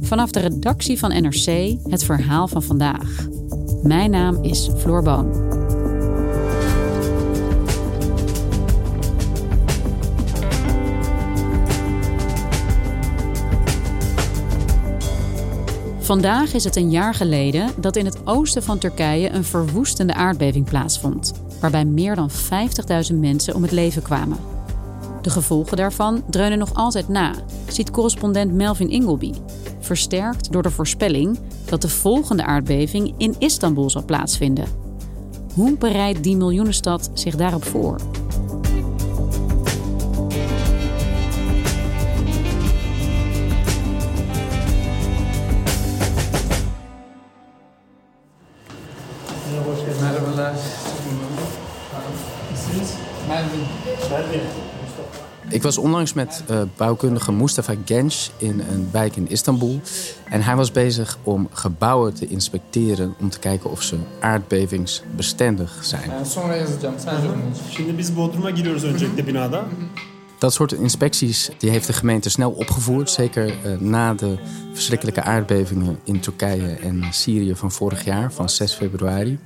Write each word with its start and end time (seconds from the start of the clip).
Vanaf 0.00 0.30
de 0.30 0.40
redactie 0.40 0.98
van 0.98 1.22
NRC 1.22 1.78
het 1.90 2.04
verhaal 2.04 2.48
van 2.48 2.62
vandaag. 2.62 3.26
Mijn 3.82 4.10
naam 4.10 4.44
is 4.44 4.68
Floor 4.76 5.02
Boon. 5.02 5.46
Vandaag 15.98 16.54
is 16.54 16.64
het 16.64 16.76
een 16.76 16.90
jaar 16.90 17.14
geleden 17.14 17.70
dat 17.76 17.96
in 17.96 18.04
het 18.04 18.26
oosten 18.26 18.62
van 18.62 18.78
Turkije 18.78 19.30
een 19.30 19.44
verwoestende 19.44 20.14
aardbeving 20.14 20.64
plaatsvond, 20.64 21.32
waarbij 21.60 21.84
meer 21.84 22.14
dan 22.14 22.30
50.000 23.10 23.16
mensen 23.18 23.54
om 23.54 23.62
het 23.62 23.72
leven 23.72 24.02
kwamen. 24.02 24.57
De 25.22 25.30
gevolgen 25.30 25.76
daarvan 25.76 26.22
dreunen 26.30 26.58
nog 26.58 26.74
altijd 26.74 27.08
na, 27.08 27.34
ziet 27.68 27.90
correspondent 27.90 28.52
Melvin 28.52 28.90
Ingleby, 28.90 29.32
versterkt 29.80 30.52
door 30.52 30.62
de 30.62 30.70
voorspelling 30.70 31.38
dat 31.64 31.82
de 31.82 31.88
volgende 31.88 32.44
aardbeving 32.44 33.14
in 33.16 33.34
Istanbul 33.38 33.90
zal 33.90 34.04
plaatsvinden. 34.04 34.66
Hoe 35.54 35.76
bereidt 35.76 36.22
die 36.22 36.36
miljoenenstad 36.36 37.10
zich 37.14 37.36
daarop 37.36 37.64
voor? 37.64 38.00
Ik 55.50 55.62
was 55.62 55.78
onlangs 55.78 56.12
met 56.12 56.42
uh, 56.50 56.62
bouwkundige 56.76 57.32
Mustafa 57.32 57.74
Genç 57.84 58.30
in 58.36 58.60
een 58.70 58.88
wijk 58.92 59.16
in 59.16 59.28
Istanbul. 59.30 59.80
En 60.24 60.42
hij 60.42 60.56
was 60.56 60.72
bezig 60.72 61.18
om 61.22 61.48
gebouwen 61.52 62.14
te 62.14 62.26
inspecteren 62.26 63.14
om 63.20 63.30
te 63.30 63.38
kijken 63.38 63.70
of 63.70 63.82
ze 63.82 63.96
aardbevingsbestendig 64.20 65.78
zijn. 65.80 66.10
Binada. 69.24 69.64
Dat 70.38 70.52
soort 70.52 70.72
inspecties 70.72 71.50
die 71.58 71.70
heeft 71.70 71.86
de 71.86 71.92
gemeente 71.92 72.30
snel 72.30 72.50
opgevoerd. 72.50 73.10
Zeker 73.10 73.46
uh, 73.46 73.78
na 73.78 74.14
de 74.14 74.38
verschrikkelijke 74.72 75.22
aardbevingen 75.22 75.98
in 76.04 76.20
Turkije 76.20 76.76
en 76.82 77.04
Syrië 77.10 77.54
van 77.54 77.72
vorig 77.72 78.04
jaar, 78.04 78.32
van 78.32 78.48
6 78.48 78.72
februari. 78.72 79.38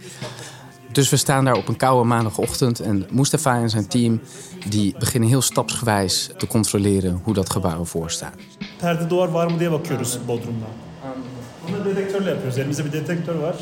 Dus 0.93 1.11
we 1.11 1.17
staan 1.17 1.45
daar 1.45 1.57
op 1.57 1.69
een 1.69 1.77
koude 1.77 2.09
maandagochtend 2.09 2.81
en 2.81 3.07
Mustafa 3.11 3.57
en 3.57 3.71
zijn 3.71 3.89
team 3.89 4.21
die 4.69 4.95
beginnen 4.99 5.29
heel 5.29 5.43
stapsgewijs 5.43 6.31
te 6.37 6.47
controleren 6.47 7.21
hoe 7.25 7.35
dat 7.35 7.51
gebouw 7.51 7.81
ervoor 7.81 8.11
staat. 8.11 8.35
Perde 8.79 9.07
duvar 9.07 9.31
var 9.31 9.51
mı 9.51 9.59
diye 9.59 9.71
bakıyoruz 9.71 10.19
Bodrum'da. 10.27 10.67
Bunu 11.69 11.85
dedektörle 11.85 12.31
yapıyoruz. 12.31 12.59
Elimizde 12.59 12.85
bir 12.85 12.93
dedektör 12.93 13.35
var. 13.35 13.55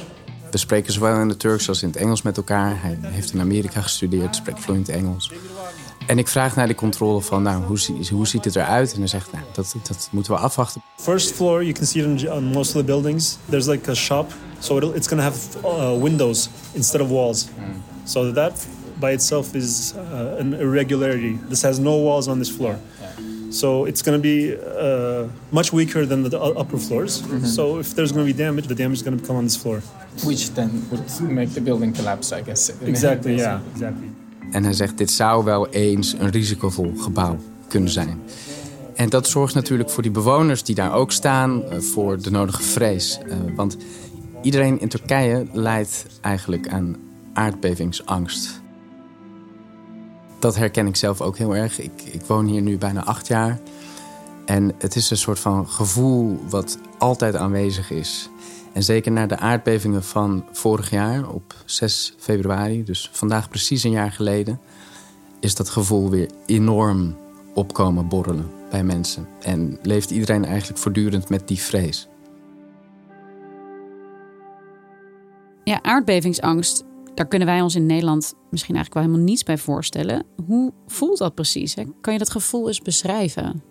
We 0.50 0.58
spreken 0.58 0.92
zowel 0.92 1.20
in 1.20 1.28
het 1.28 1.38
Turks 1.38 1.68
als 1.68 1.82
in 1.82 1.88
het 1.88 1.96
Engels 1.96 2.22
met 2.22 2.36
elkaar. 2.36 2.82
Hij 2.82 2.98
heeft 3.02 3.32
in 3.32 3.40
Amerika 3.40 3.80
gestudeerd, 3.80 4.36
spreekt 4.36 4.60
vloeiend 4.60 4.88
Engels. 4.88 5.30
En 6.10 6.18
ik 6.18 6.28
vraag 6.28 6.56
naar 6.56 6.66
de 6.66 6.74
controle 6.74 7.20
van, 7.20 7.42
nou, 7.42 7.62
hoe, 7.64 7.78
hoe 8.10 8.26
ziet 8.26 8.44
het 8.44 8.56
eruit? 8.56 8.92
En 8.92 8.98
hij 8.98 9.06
zegt, 9.06 9.32
nou, 9.32 9.44
dat, 9.52 9.74
dat 9.88 10.08
moeten 10.12 10.32
we 10.32 10.38
afwachten. 10.38 10.82
First 10.96 11.32
floor, 11.32 11.62
you 11.62 11.72
can 11.72 11.86
see 11.86 12.02
it 12.02 12.22
in 12.22 12.32
on 12.32 12.44
most 12.44 12.74
of 12.74 12.80
the 12.80 12.84
buildings. 12.84 13.38
There's 13.48 13.66
like 13.66 13.90
a 13.90 13.94
shop, 13.94 14.32
so 14.58 14.76
it'll, 14.76 14.94
it's 14.94 15.08
going 15.08 15.22
to 15.22 15.30
have 15.30 15.38
uh, 15.64 16.02
windows 16.02 16.48
instead 16.72 17.00
of 17.00 17.08
walls. 17.08 17.48
So 18.04 18.32
that 18.32 18.66
by 18.98 19.10
itself 19.12 19.54
is 19.54 19.92
uh, 19.96 20.40
an 20.40 20.54
irregularity. 20.54 21.38
This 21.48 21.62
has 21.62 21.78
no 21.78 21.96
walls 22.02 22.26
on 22.26 22.38
this 22.38 22.50
floor. 22.50 22.78
So 23.50 23.86
it's 23.86 24.02
going 24.02 24.18
to 24.18 24.22
be 24.22 24.56
uh, 24.56 25.26
much 25.50 25.72
weaker 25.72 26.06
than 26.06 26.22
the 26.22 26.38
upper 26.38 26.78
floors. 26.78 27.22
So 27.54 27.78
if 27.78 27.94
there's 27.94 28.12
going 28.12 28.26
to 28.26 28.32
be 28.32 28.44
damage, 28.44 28.66
the 28.66 28.74
damage 28.74 28.98
is 28.98 29.02
going 29.02 29.18
to 29.18 29.26
come 29.26 29.38
on 29.38 29.44
this 29.44 29.56
floor. 29.56 29.82
Which 30.24 30.50
then 30.54 30.70
would 30.90 31.30
make 31.30 31.50
the 31.54 31.60
building 31.60 31.92
collapse, 31.92 32.32
I 32.32 32.42
guess. 32.42 32.70
Exactly, 32.82 33.36
yeah, 33.36 33.60
exactly. 33.72 34.09
En 34.50 34.64
hij 34.64 34.72
zegt, 34.72 34.98
dit 34.98 35.10
zou 35.10 35.44
wel 35.44 35.68
eens 35.68 36.12
een 36.18 36.30
risicovol 36.30 36.92
gebouw 36.96 37.36
kunnen 37.68 37.90
zijn. 37.90 38.20
En 38.94 39.08
dat 39.08 39.28
zorgt 39.28 39.54
natuurlijk 39.54 39.90
voor 39.90 40.02
die 40.02 40.12
bewoners 40.12 40.62
die 40.62 40.74
daar 40.74 40.94
ook 40.94 41.12
staan, 41.12 41.62
uh, 41.62 41.78
voor 41.78 42.22
de 42.22 42.30
nodige 42.30 42.62
vrees. 42.62 43.20
Uh, 43.26 43.34
want 43.56 43.76
iedereen 44.42 44.80
in 44.80 44.88
Turkije 44.88 45.46
lijdt 45.52 46.06
eigenlijk 46.20 46.68
aan 46.68 46.96
aardbevingsangst. 47.32 48.60
Dat 50.38 50.56
herken 50.56 50.86
ik 50.86 50.96
zelf 50.96 51.20
ook 51.20 51.38
heel 51.38 51.56
erg. 51.56 51.80
Ik, 51.80 52.02
ik 52.04 52.22
woon 52.22 52.46
hier 52.46 52.62
nu 52.62 52.78
bijna 52.78 53.04
acht 53.04 53.26
jaar. 53.26 53.58
En 54.44 54.72
het 54.78 54.96
is 54.96 55.10
een 55.10 55.16
soort 55.16 55.38
van 55.38 55.68
gevoel 55.68 56.40
wat 56.48 56.78
altijd 56.98 57.36
aanwezig 57.36 57.90
is. 57.90 58.29
En 58.72 58.82
zeker 58.82 59.12
na 59.12 59.26
de 59.26 59.36
aardbevingen 59.36 60.04
van 60.04 60.44
vorig 60.52 60.90
jaar 60.90 61.28
op 61.28 61.54
6 61.64 62.14
februari, 62.18 62.84
dus 62.84 63.10
vandaag 63.12 63.48
precies 63.48 63.82
een 63.82 63.90
jaar 63.90 64.12
geleden, 64.12 64.60
is 65.40 65.54
dat 65.54 65.68
gevoel 65.68 66.10
weer 66.10 66.30
enorm 66.46 67.16
opkomen 67.54 68.08
borrelen 68.08 68.50
bij 68.70 68.84
mensen. 68.84 69.28
En 69.40 69.78
leeft 69.82 70.10
iedereen 70.10 70.44
eigenlijk 70.44 70.80
voortdurend 70.80 71.28
met 71.28 71.48
die 71.48 71.58
vrees. 71.58 72.08
Ja, 75.64 75.82
aardbevingsangst, 75.82 76.84
daar 77.14 77.26
kunnen 77.26 77.48
wij 77.48 77.60
ons 77.60 77.74
in 77.74 77.86
Nederland 77.86 78.34
misschien 78.50 78.74
eigenlijk 78.74 78.94
wel 78.94 79.02
helemaal 79.02 79.32
niets 79.32 79.42
bij 79.42 79.58
voorstellen. 79.58 80.24
Hoe 80.46 80.72
voelt 80.86 81.18
dat 81.18 81.34
precies? 81.34 81.74
Hè? 81.74 81.84
Kan 82.00 82.12
je 82.12 82.18
dat 82.18 82.30
gevoel 82.30 82.68
eens 82.68 82.80
beschrijven? 82.80 83.62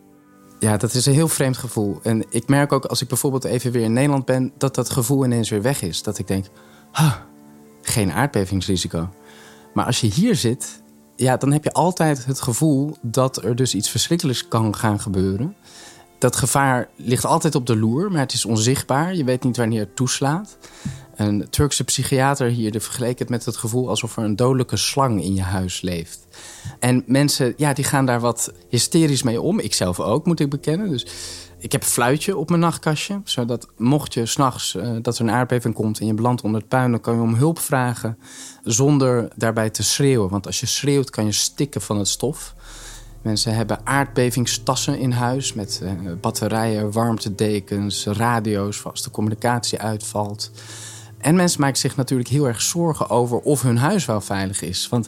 Ja, 0.59 0.78
dat 0.78 0.94
is 0.94 1.06
een 1.06 1.14
heel 1.14 1.28
vreemd 1.28 1.58
gevoel. 1.58 2.00
En 2.03 2.24
ik 2.30 2.47
merk 2.47 2.72
ook 2.72 2.86
als 2.86 3.02
ik 3.02 3.08
bijvoorbeeld 3.08 3.44
even 3.44 3.72
weer 3.72 3.84
in 3.84 3.94
Nederland 3.94 4.25
ben, 4.25 4.52
dat 4.58 4.75
dat 4.75 4.90
gevoel 4.90 5.25
ineens 5.25 5.50
weer 5.50 5.62
weg 5.62 5.81
is. 5.81 6.03
Dat 6.03 6.18
ik 6.18 6.28
denk, 6.28 6.46
geen 7.81 8.12
aardbevingsrisico. 8.12 9.09
Maar 9.74 9.86
als 9.86 10.02
je 10.02 10.08
hier 10.08 10.36
zit, 10.36 10.81
ja, 11.16 11.38
dan 11.38 11.52
heb 11.52 11.64
je 11.64 11.72
altijd 11.72 12.25
het 12.25 12.42
gevoel 12.42 12.97
dat 13.02 13.44
er 13.44 13.56
dus 13.56 13.75
iets 13.75 13.90
verschrikkelijks 13.90 14.47
kan 14.47 14.76
gaan 14.76 15.00
gebeuren. 15.00 15.56
Dat 16.20 16.35
gevaar 16.35 16.90
ligt 16.96 17.26
altijd 17.26 17.55
op 17.55 17.66
de 17.66 17.78
loer, 17.78 18.12
maar 18.12 18.22
het 18.22 18.34
is 18.34 18.46
onzichtbaar. 18.46 19.16
Je 19.16 19.23
weet 19.23 19.44
niet 19.44 19.58
wanneer 19.58 19.79
het 19.79 19.96
toeslaat. 19.96 20.58
Een 21.19 21.49
Turkse 21.49 21.83
psychiater 21.83 22.47
hier 22.47 22.81
vergeleek 22.81 23.19
het 23.19 23.29
met 23.29 23.45
het 23.45 23.57
gevoel 23.57 23.89
alsof 23.89 24.17
er 24.17 24.23
een 24.23 24.35
dodelijke 24.35 24.77
slang 24.77 25.23
in 25.23 25.35
je 25.35 25.41
huis 25.41 25.81
leeft. 25.81 26.27
En 26.79 27.03
mensen, 27.07 27.53
ja, 27.57 27.73
die 27.73 27.83
gaan 27.83 28.05
daar 28.05 28.19
wat 28.19 28.53
hysterisch 28.69 29.23
mee 29.23 29.41
om. 29.41 29.59
Ik 29.59 29.73
zelf 29.73 29.99
ook, 29.99 30.25
moet 30.25 30.39
ik 30.39 30.49
bekennen. 30.49 30.89
Dus 30.89 31.05
ik 31.57 31.71
heb 31.71 31.81
een 31.81 31.87
fluitje 31.87 32.37
op 32.37 32.49
mijn 32.49 32.61
nachtkastje. 32.61 33.21
Zodat 33.23 33.67
mocht 33.77 34.13
je 34.13 34.25
s'nachts 34.25 34.73
uh, 34.73 34.97
dat 35.01 35.17
er 35.17 35.21
een 35.21 35.31
aardbeving 35.31 35.73
komt 35.73 35.99
en 35.99 36.05
je 36.05 36.13
belandt 36.13 36.41
onder 36.41 36.59
het 36.59 36.69
puin, 36.69 36.91
dan 36.91 37.01
kan 37.01 37.16
je 37.16 37.21
om 37.21 37.33
hulp 37.33 37.59
vragen 37.59 38.17
zonder 38.63 39.31
daarbij 39.35 39.69
te 39.69 39.83
schreeuwen. 39.83 40.29
Want 40.29 40.45
als 40.45 40.59
je 40.59 40.66
schreeuwt, 40.66 41.09
kan 41.09 41.25
je 41.25 41.31
stikken 41.31 41.81
van 41.81 41.97
het 41.97 42.07
stof. 42.07 42.55
Mensen 43.21 43.55
hebben 43.55 43.79
aardbevingstassen 43.83 44.99
in 44.99 45.11
huis 45.11 45.53
met 45.53 45.81
uh, 45.83 45.91
batterijen, 46.21 46.91
warmtedekens, 46.91 48.05
radio's, 48.05 48.83
als 48.83 49.03
de 49.03 49.11
communicatie 49.11 49.79
uitvalt. 49.79 50.51
En 51.19 51.35
mensen 51.35 51.61
maken 51.61 51.77
zich 51.77 51.95
natuurlijk 51.95 52.29
heel 52.29 52.47
erg 52.47 52.61
zorgen 52.61 53.09
over 53.09 53.39
of 53.39 53.61
hun 53.61 53.77
huis 53.77 54.05
wel 54.05 54.21
veilig 54.21 54.61
is. 54.61 54.87
Want 54.89 55.07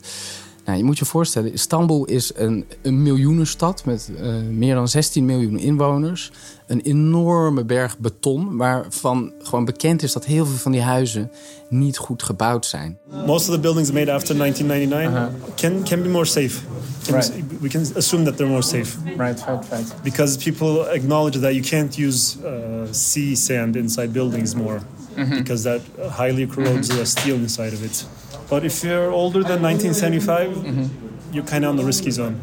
Nou, 0.66 0.78
je 0.78 0.84
moet 0.84 0.98
je 0.98 1.06
voorstellen, 1.06 1.54
Istanbul 1.54 2.06
is 2.06 2.32
een, 2.36 2.66
een 2.82 3.04
miljoenenstad 3.04 3.86
met 3.86 4.10
uh, 4.22 4.36
meer 4.50 4.76
dan 4.76 4.88
16 4.88 5.26
miljoen 5.26 5.58
inwoners. 5.60 6.32
Een 6.68 6.82
enorme 6.82 7.66
berg 7.66 8.00
beton, 8.00 8.58
waarvan 8.58 9.34
gewoon 9.42 9.66
bekend 9.66 10.04
is 10.04 10.14
dat 10.14 10.26
heel 10.26 10.46
veel 10.46 10.58
van 10.58 10.72
die 10.72 10.82
huizen 10.82 11.32
niet 11.70 11.98
goed 11.98 12.24
gebouwd 12.24 12.66
zijn. 12.66 12.98
Most 13.26 13.50
of 13.50 13.56
the 13.56 13.60
buildings 13.60 13.92
made 13.92 14.12
after 14.12 14.38
1999 14.38 15.36
uh-huh. 15.36 15.56
can, 15.56 15.84
can 15.84 16.02
be 16.02 16.10
more 16.10 16.26
safe. 16.26 16.60
Can 17.04 17.14
right. 17.14 17.34
we, 17.50 17.58
we 17.62 17.70
can 17.70 17.86
assume 17.96 18.24
that 18.24 18.38
they're 18.38 18.52
more 18.52 18.64
safe. 18.64 18.98
Right, 19.06 19.46
right, 19.48 19.70
right. 19.72 19.94
Because 20.04 20.38
people 20.38 20.94
acknowledge 20.94 21.40
that 21.40 21.54
you 21.54 21.64
can't 21.64 21.98
use 21.98 22.38
uh, 22.46 22.88
sea 22.92 23.36
sand 23.36 23.76
inside 23.76 24.14
buildings 24.14 24.56
more. 24.56 24.80
Mm-hmm. 25.16 25.38
Because 25.38 25.64
that 25.64 25.82
highly 26.12 26.48
corrodes 26.48 26.88
mm-hmm. 26.88 27.00
the 27.00 27.06
steel 27.06 27.36
inside 27.36 27.74
of 27.74 27.84
it. 27.84 28.06
But 28.52 28.64
if 28.64 28.82
you're 28.82 29.12
older 29.12 29.44
than 29.44 29.62
1975, 29.62 30.64
mm-hmm. 30.64 30.90
you're 31.30 31.50
kind 31.50 31.64
of 31.64 31.70
on 31.70 31.78
the 31.78 31.86
risky 31.86 32.10
zone. 32.10 32.36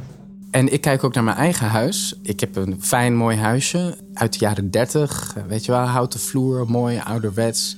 En 0.51 0.73
ik 0.73 0.81
kijk 0.81 1.05
ook 1.05 1.15
naar 1.15 1.25
mijn 1.25 1.37
eigen 1.37 1.67
huis. 1.67 2.15
Ik 2.23 2.41
heb 2.41 2.57
een 2.57 2.77
fijn, 2.81 3.17
mooi 3.17 3.37
huisje 3.37 3.97
uit 4.15 4.33
de 4.33 4.39
jaren 4.39 4.71
30. 4.71 5.35
Weet 5.49 5.65
je 5.65 5.73
wel, 5.73 5.81
houten 5.81 6.21
vloer, 6.21 6.71
mooi, 6.71 7.01
ouderwets. 7.05 7.77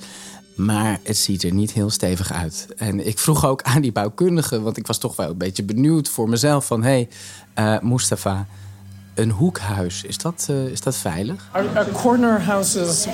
Maar 0.54 0.98
het 1.02 1.16
ziet 1.16 1.42
er 1.42 1.52
niet 1.52 1.72
heel 1.72 1.90
stevig 1.90 2.32
uit. 2.32 2.68
En 2.76 3.06
ik 3.06 3.18
vroeg 3.18 3.46
ook 3.46 3.62
aan 3.62 3.82
die 3.82 3.92
bouwkundige, 3.92 4.60
want 4.60 4.76
ik 4.76 4.86
was 4.86 4.98
toch 4.98 5.16
wel 5.16 5.30
een 5.30 5.38
beetje 5.38 5.62
benieuwd 5.62 6.08
voor 6.08 6.28
mezelf: 6.28 6.66
van 6.66 6.82
hé, 6.82 7.08
hey, 7.54 7.74
uh, 7.74 7.80
Mustafa, 7.82 8.46
een 9.14 9.30
hoekhuis, 9.30 10.04
is 10.04 10.18
dat, 10.18 10.46
uh, 10.50 10.66
is 10.66 10.80
dat 10.80 10.96
veilig? 10.96 11.48
Are, 11.52 11.68
are 11.74 11.90
corner 11.90 12.42
houses 12.42 13.06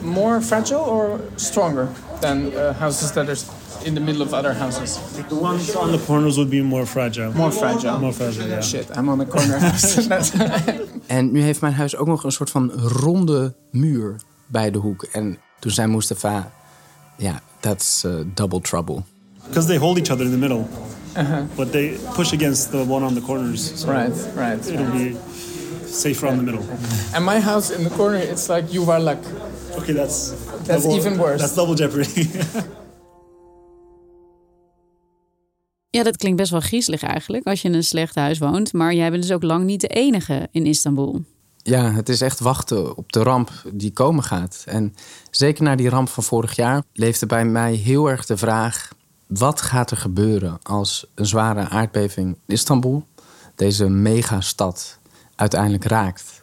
more 0.00 0.40
fragile 0.40 0.86
or 0.86 1.20
stronger 1.34 1.88
than 2.20 2.38
uh, 2.38 2.78
houses 2.78 3.12
that 3.12 3.28
are 3.28 3.38
in 3.84 3.94
the 3.94 4.00
middle 4.00 4.22
of 4.22 4.32
other 4.32 4.54
houses? 4.54 4.98
The 5.28 5.34
ones 5.34 5.76
on 5.76 5.90
the 5.92 5.98
corners 5.98 6.36
would 6.36 6.50
be 6.50 6.62
more 6.62 6.86
fragile. 6.86 7.32
More 7.32 7.52
fragile? 7.52 7.98
More 7.98 8.12
fragile, 8.12 8.48
yeah. 8.48 8.62
Shit, 8.62 8.90
I'm 8.96 9.08
on 9.08 9.18
the 9.18 9.26
corner 9.26 9.58
house. 9.58 10.08
en 11.06 11.32
nu 11.32 11.42
heeft 11.42 11.60
mijn 11.60 11.74
huis 11.74 11.96
ook 11.96 12.06
nog 12.06 12.24
een 12.24 12.32
soort 12.32 12.50
van 12.50 12.70
ronde 12.72 13.54
muur 13.70 14.16
bij 14.46 14.70
de 14.70 14.78
hoek. 14.78 15.02
En 15.12 15.38
toen 15.58 15.70
zei 15.70 15.88
Mustafa, 15.88 16.52
ja, 17.16 17.24
yeah, 17.24 17.36
that's 17.60 18.04
uh, 18.04 18.12
double 18.34 18.60
trouble. 18.60 19.02
Because 19.46 19.66
they 19.66 19.78
hold 19.78 19.98
each 19.98 20.10
other 20.10 20.24
in 20.24 20.30
the 20.30 20.38
middle. 20.38 20.64
Uh-huh. 21.16 21.42
But 21.56 21.72
they 21.72 21.98
push 22.14 22.32
against 22.32 22.70
the 22.70 22.84
one 22.88 23.04
on 23.04 23.14
the 23.14 23.20
corners. 23.20 23.80
So 23.80 23.90
right, 23.90 24.12
right. 24.36 24.66
It'll 24.68 24.92
be 24.92 25.16
safer 25.86 26.28
on 26.28 26.36
the 26.36 26.42
middle. 26.42 26.64
And 27.14 27.24
my 27.24 27.40
house 27.40 27.74
in 27.74 27.84
the 27.84 27.90
corner, 27.90 28.18
it's 28.18 28.48
like 28.48 28.72
you 28.72 28.90
are 28.90 29.00
Yuvarlak. 29.00 29.18
Okay, 29.76 29.92
that's... 29.92 30.32
That's 30.64 30.84
double, 30.84 30.96
even 30.96 31.18
worse. 31.18 31.40
That's 31.40 31.54
double 31.54 31.74
jeopardy. 31.74 32.28
Ja, 35.90 36.02
dat 36.02 36.16
klinkt 36.16 36.38
best 36.38 36.50
wel 36.50 36.60
griezelig 36.60 37.02
eigenlijk 37.02 37.46
als 37.46 37.62
je 37.62 37.68
in 37.68 37.74
een 37.74 37.84
slecht 37.84 38.14
huis 38.14 38.38
woont. 38.38 38.72
Maar 38.72 38.94
jij 38.94 39.10
bent 39.10 39.22
dus 39.22 39.32
ook 39.32 39.42
lang 39.42 39.64
niet 39.64 39.80
de 39.80 39.88
enige 39.88 40.48
in 40.50 40.66
Istanbul. 40.66 41.24
Ja, 41.56 41.92
het 41.92 42.08
is 42.08 42.20
echt 42.20 42.40
wachten 42.40 42.96
op 42.96 43.12
de 43.12 43.22
ramp 43.22 43.50
die 43.72 43.92
komen 43.92 44.24
gaat. 44.24 44.62
En 44.66 44.94
zeker 45.30 45.62
na 45.62 45.76
die 45.76 45.88
ramp 45.88 46.08
van 46.08 46.22
vorig 46.22 46.56
jaar 46.56 46.82
leefde 46.92 47.26
bij 47.26 47.44
mij 47.44 47.74
heel 47.74 48.10
erg 48.10 48.26
de 48.26 48.36
vraag: 48.36 48.88
wat 49.26 49.60
gaat 49.60 49.90
er 49.90 49.96
gebeuren 49.96 50.58
als 50.62 51.06
een 51.14 51.26
zware 51.26 51.68
aardbeving 51.68 52.38
Istanbul, 52.46 53.06
deze 53.54 53.88
megastad, 53.88 54.98
uiteindelijk 55.34 55.84
raakt? 55.84 56.42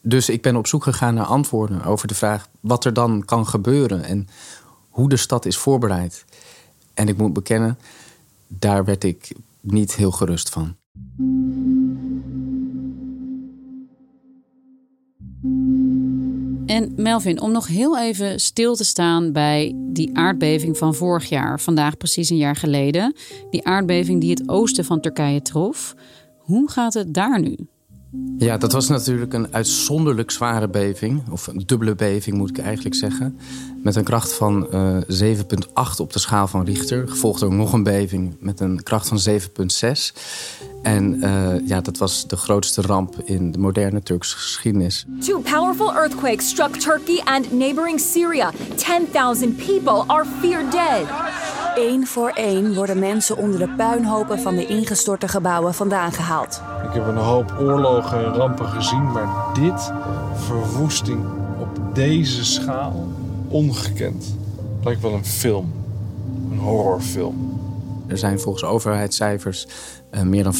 Dus 0.00 0.28
ik 0.28 0.42
ben 0.42 0.56
op 0.56 0.66
zoek 0.66 0.82
gegaan 0.82 1.14
naar 1.14 1.24
antwoorden 1.24 1.84
over 1.84 2.08
de 2.08 2.14
vraag 2.14 2.48
wat 2.60 2.84
er 2.84 2.92
dan 2.92 3.24
kan 3.24 3.46
gebeuren 3.46 4.04
en 4.04 4.28
hoe 4.88 5.08
de 5.08 5.16
stad 5.16 5.44
is 5.44 5.56
voorbereid. 5.56 6.24
En 6.94 7.08
ik 7.08 7.16
moet 7.16 7.32
bekennen, 7.32 7.78
daar 8.48 8.84
werd 8.84 9.04
ik 9.04 9.32
niet 9.60 9.94
heel 9.94 10.10
gerust 10.10 10.48
van. 10.48 10.76
En 16.66 16.92
Melvin, 16.96 17.40
om 17.40 17.52
nog 17.52 17.66
heel 17.66 17.98
even 17.98 18.40
stil 18.40 18.74
te 18.74 18.84
staan 18.84 19.32
bij 19.32 19.72
die 19.76 20.16
aardbeving 20.16 20.78
van 20.78 20.94
vorig 20.94 21.28
jaar, 21.28 21.60
vandaag 21.60 21.96
precies 21.96 22.30
een 22.30 22.36
jaar 22.36 22.56
geleden. 22.56 23.14
Die 23.50 23.66
aardbeving 23.66 24.20
die 24.20 24.30
het 24.30 24.48
oosten 24.48 24.84
van 24.84 25.00
Turkije 25.00 25.42
trof. 25.42 25.94
Hoe 26.38 26.70
gaat 26.70 26.94
het 26.94 27.14
daar 27.14 27.40
nu? 27.40 27.56
Ja, 28.38 28.56
dat 28.56 28.72
was 28.72 28.88
natuurlijk 28.88 29.32
een 29.32 29.54
uitzonderlijk 29.54 30.30
zware 30.30 30.68
beving. 30.68 31.22
Of 31.30 31.46
een 31.46 31.62
dubbele 31.66 31.94
beving 31.94 32.36
moet 32.36 32.50
ik 32.50 32.58
eigenlijk 32.58 32.94
zeggen. 32.94 33.38
Met 33.82 33.96
een 33.96 34.04
kracht 34.04 34.32
van 34.32 34.66
uh, 34.72 35.30
eh, 35.30 35.38
7,8 35.38 35.96
op 35.96 36.12
de 36.12 36.18
schaal 36.18 36.46
van 36.46 36.64
Richter. 36.64 37.08
Gevolgd 37.08 37.40
door 37.40 37.54
nog 37.54 37.72
een 37.72 37.82
beving 37.82 38.36
met 38.40 38.60
een 38.60 38.82
kracht 38.82 39.08
van 39.08 39.18
7,6. 39.28 39.38
En 40.82 41.14
uh, 41.14 41.66
ja, 41.66 41.80
dat 41.80 41.98
was 41.98 42.26
de 42.26 42.36
grootste 42.36 42.82
ramp 42.82 43.16
in 43.24 43.52
de 43.52 43.58
moderne 43.58 44.02
Turkse 44.02 44.36
geschiedenis. 44.36 45.06
Two 45.20 45.40
powerful 45.40 45.94
earthquakes 45.94 46.48
struck 46.48 46.76
Turkey 46.76 47.20
and 47.24 47.52
neighboring 47.52 48.00
Syria. 48.00 48.50
10,000 48.76 49.56
people 49.56 50.04
are 50.06 50.24
feared 50.40 50.70
dead. 50.70 51.63
Eén 51.76 52.06
voor 52.06 52.28
één 52.28 52.74
worden 52.74 52.98
mensen 52.98 53.36
onder 53.36 53.58
de 53.58 53.68
puinhopen 53.68 54.38
van 54.38 54.54
de 54.54 54.66
ingestorte 54.66 55.28
gebouwen 55.28 55.74
vandaan 55.74 56.12
gehaald. 56.12 56.62
Ik 56.84 56.92
heb 56.92 57.06
een 57.06 57.16
hoop 57.16 57.54
oorlogen 57.60 58.24
en 58.24 58.34
rampen 58.34 58.68
gezien, 58.68 59.12
maar 59.12 59.54
dit, 59.54 59.92
verwoesting 60.34 61.24
op 61.60 61.94
deze 61.94 62.44
schaal, 62.44 63.08
ongekend. 63.48 64.36
Lijkt 64.84 65.00
wel 65.00 65.12
een 65.12 65.24
film, 65.24 65.72
een 66.50 66.58
horrorfilm. 66.58 67.54
Er 68.06 68.18
zijn 68.18 68.40
volgens 68.40 68.64
overheidscijfers 68.64 69.66
uh, 70.14 70.22
meer 70.22 70.42
dan 70.42 70.54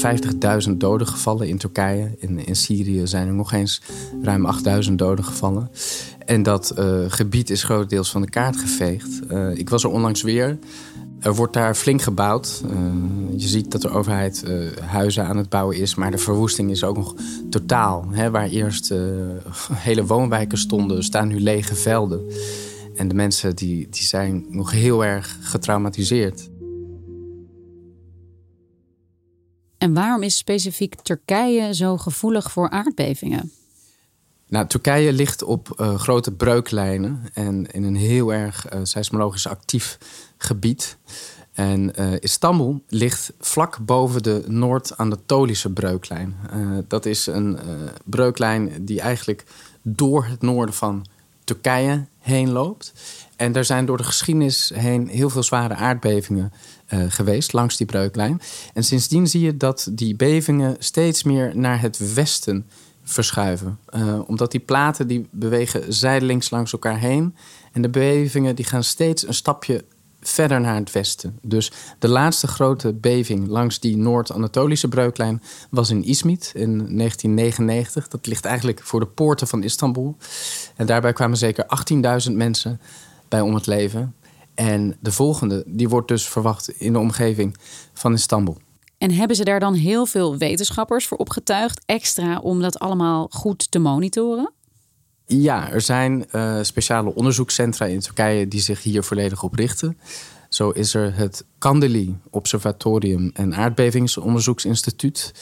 50.000 0.67 0.71
doden 0.77 1.07
gevallen 1.07 1.49
in 1.49 1.59
Turkije. 1.59 2.15
In, 2.19 2.47
in 2.47 2.57
Syrië 2.57 3.07
zijn 3.07 3.27
er 3.27 3.35
nog 3.35 3.53
eens 3.53 3.83
ruim 4.23 4.47
8.000 4.87 4.93
doden 4.93 5.25
gevallen. 5.25 5.71
En 6.27 6.43
dat 6.43 6.75
uh, 6.79 7.05
gebied 7.09 7.51
is 7.51 7.63
grotendeels 7.63 8.11
van 8.11 8.21
de 8.21 8.31
kaart 8.31 8.57
geveegd. 8.57 9.09
Uh, 9.31 9.57
ik 9.57 9.71
was 9.71 9.85
er 9.85 9.91
onlangs 9.91 10.23
weer. 10.23 10.59
Er 11.25 11.35
wordt 11.35 11.53
daar 11.53 11.75
flink 11.75 12.03
gebouwd. 12.03 12.63
Uh, 12.65 12.71
je 13.37 13.49
ziet 13.49 13.71
dat 13.71 13.83
de 13.83 13.89
overheid 13.89 14.45
uh, 14.47 14.77
huizen 14.77 15.27
aan 15.27 15.37
het 15.37 15.49
bouwen 15.49 15.77
is, 15.77 15.95
maar 15.95 16.11
de 16.11 16.19
verwoesting 16.19 16.71
is 16.71 16.85
ook 16.85 16.97
nog 16.97 17.15
totaal. 17.51 18.07
Hè, 18.11 18.31
waar 18.31 18.49
eerst 18.49 18.91
uh, 18.91 18.99
hele 19.89 20.07
woonwijken 20.07 20.59
stonden, 20.59 21.05
staan 21.05 21.29
nu 21.29 21.41
lege 21.41 21.75
velden. 21.75 22.33
En 22.95 23.09
de 23.09 23.15
mensen 23.15 23.57
die, 23.57 23.89
die 23.89 24.03
zijn 24.03 24.47
nog 24.49 24.71
heel 24.71 25.05
erg 25.05 25.39
getraumatiseerd. 25.41 26.49
En 29.79 29.95
waarom 29.95 30.23
is 30.23 30.37
specifiek 30.37 30.95
Turkije 30.95 31.75
zo 31.75 31.97
gevoelig 31.97 32.53
voor 32.53 32.71
aardbevingen? 32.71 33.53
Nou, 34.55 34.67
Turkije 34.67 35.13
ligt 35.13 35.43
op 35.43 35.75
uh, 35.81 35.95
grote 35.95 36.33
breuklijnen 36.33 37.23
en 37.33 37.67
in 37.73 37.85
een 37.85 37.97
heel 37.97 38.33
erg 38.33 38.75
uh, 38.75 38.81
seismologisch 38.83 39.47
actief 39.47 39.99
gebied. 40.37 40.97
En 41.53 41.93
uh, 42.01 42.13
Istanbul 42.21 42.83
ligt 42.89 43.33
vlak 43.41 43.79
boven 43.79 44.23
de 44.23 44.45
Noord-Anatolische 44.47 45.71
breuklijn. 45.71 46.37
dat 46.89 47.07
is 47.07 47.27
een 47.27 47.59
breuklijn 48.05 48.85
die 48.85 49.01
eigenlijk 49.01 49.45
door 49.83 50.25
het 50.25 50.43
noorden 50.43 50.75
van 50.75 51.07
Turkije 51.45 52.07
heen 52.19 52.51
loopt. 52.51 52.93
En 53.37 53.55
er 53.55 53.65
zijn 53.65 53.87
door 53.87 53.97
de 53.97 54.05
geschiedenis 54.05 54.73
heen 54.75 55.09
heel 55.09 55.31
veel 55.31 55.43
zware 55.43 55.75
aardbevingen 55.75 56.53
geweest 57.09 57.53
langs 57.53 57.77
die 57.77 57.87
breuklijn. 57.87 58.41
En 58.73 58.85
sindsdien 58.85 59.27
zie 59.27 59.41
je 59.41 59.57
dat 59.57 59.89
die 59.93 60.17
bevingen 60.17 60.77
steeds 60.79 61.23
meer 61.23 61.53
naar 61.57 61.81
het 61.81 62.15
westen 62.15 62.67
verschuiven. 63.05 63.79
Uh, 63.97 64.19
omdat 64.27 64.51
die 64.51 64.61
platen 64.61 65.07
die 65.07 65.29
bewegen 65.31 65.93
zijdelings 65.93 66.51
langs 66.51 66.73
elkaar 66.73 66.99
heen. 66.99 67.37
En 67.73 67.83
de 67.83 67.89
bevingen 67.89 68.57
die 68.57 68.65
gaan 68.65 68.85
steeds 68.85 69.27
een 69.27 69.35
stapje 69.35 69.85
verder 70.21 70.61
naar 70.61 70.75
het 70.75 70.93
westen. 70.93 71.39
Dus 71.43 71.73
de 71.99 72.09
laatste 72.09 72.47
grote 72.47 72.93
beving 72.93 73.49
langs 73.49 73.81
die 73.81 73.97
Noord-Anatolische 73.97 74.89
breuklijn 74.89 75.43
was 75.71 75.91
in 75.91 76.05
Izmit 76.05 76.53
in 76.55 76.71
1999. 76.71 78.09
Dat 78.09 78.27
ligt 78.27 78.45
eigenlijk 78.45 78.81
voor 78.83 79.01
de 79.01 79.07
poorten 79.07 79.47
van 79.47 79.63
Istanbul. 79.63 80.17
En 80.77 80.87
daarbij 80.87 81.13
kwamen 81.13 81.37
zeker 81.37 81.67
18.000 82.29 82.33
mensen 82.33 82.81
bij 83.29 83.41
om 83.41 83.55
het 83.55 83.67
leven. 83.67 84.15
En 84.55 84.97
de 85.01 85.13
volgende, 85.13 85.65
die 85.67 85.89
wordt 85.89 86.09
dus 86.09 86.29
verwacht 86.29 86.69
in 86.69 86.93
de 86.93 86.99
omgeving 86.99 87.57
van 87.93 88.13
Istanbul. 88.13 88.59
En 89.05 89.11
hebben 89.11 89.37
ze 89.37 89.45
daar 89.45 89.61
dan 89.61 89.75
heel 89.75 90.07
veel 90.07 90.37
wetenschappers 90.37 91.07
voor 91.07 91.19
opgetuigd, 91.19 91.83
extra 91.87 92.39
om 92.39 92.61
dat 92.61 92.79
allemaal 92.79 93.29
goed 93.31 93.71
te 93.71 93.79
monitoren? 93.79 94.53
Ja, 95.27 95.71
er 95.71 95.81
zijn 95.81 96.25
uh, 96.33 96.59
speciale 96.63 97.15
onderzoekscentra 97.15 97.87
in 97.87 98.01
Turkije 98.01 98.49
die 98.49 98.61
zich 98.61 98.83
hier 98.83 99.03
volledig 99.03 99.43
op 99.43 99.55
richten. 99.55 99.99
Zo 100.49 100.71
is 100.71 100.95
er 100.95 101.15
het 101.17 101.45
Kandili 101.59 102.17
Observatorium 102.31 103.31
en 103.35 103.55
Aardbevingsonderzoeksinstituut 103.55 105.33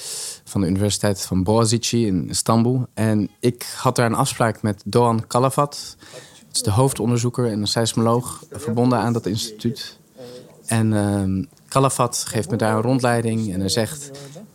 van 0.45 0.61
de 0.61 0.67
Universiteit 0.67 1.21
van 1.21 1.45
Boğaziçi 1.45 1.99
in 1.99 2.29
Istanbul. 2.29 2.87
En 2.95 3.31
ik 3.41 3.67
had 3.77 3.97
daar 3.97 4.07
een 4.07 4.15
afspraak 4.15 4.63
met 4.63 4.83
Doğan 4.85 5.27
Kalafat. 5.27 5.97
Is 6.53 6.63
de 6.63 6.71
hoofdonderzoeker 6.71 7.47
en 7.47 7.61
een 7.61 7.67
seismoloog 7.67 8.45
verbonden 8.51 8.99
aan 8.99 9.13
dat 9.13 9.27
instituut. 9.27 9.99
En 10.67 10.93
uh, 10.93 11.45
Calafat 11.73 12.25
geeft 12.29 12.51
me 12.51 12.57
daar 12.57 12.77
een 12.77 12.83
rondleiding 12.83 13.53
en 13.53 13.61
hij 13.61 13.69
zegt... 13.69 14.11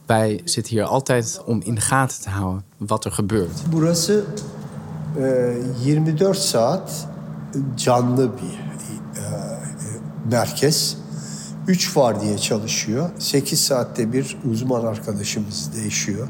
wij 0.05 0.41
zitten 0.43 0.73
hier 0.73 0.83
altijd 0.83 1.41
om 1.45 1.61
in 1.61 1.75
de 1.75 1.81
gaten 1.81 2.21
te 2.21 2.29
houden 2.29 2.63
wat 2.77 3.05
er 3.05 3.11
gebeurt. 3.11 3.71
Burası 3.71 4.25
e, 5.17 5.55
24 5.83 6.35
saat 6.35 7.07
canlı 7.75 8.31
bir 8.37 8.59
e, 9.21 9.25
merkez. 10.29 10.97
3 11.65 11.95
vardiya 11.95 12.37
çalışıyor. 12.37 13.09
8 13.17 13.65
saatte 13.65 14.13
bir 14.13 14.37
uzman 14.51 14.85
arkadaşımız 14.85 15.69
değişiyor. 15.75 16.27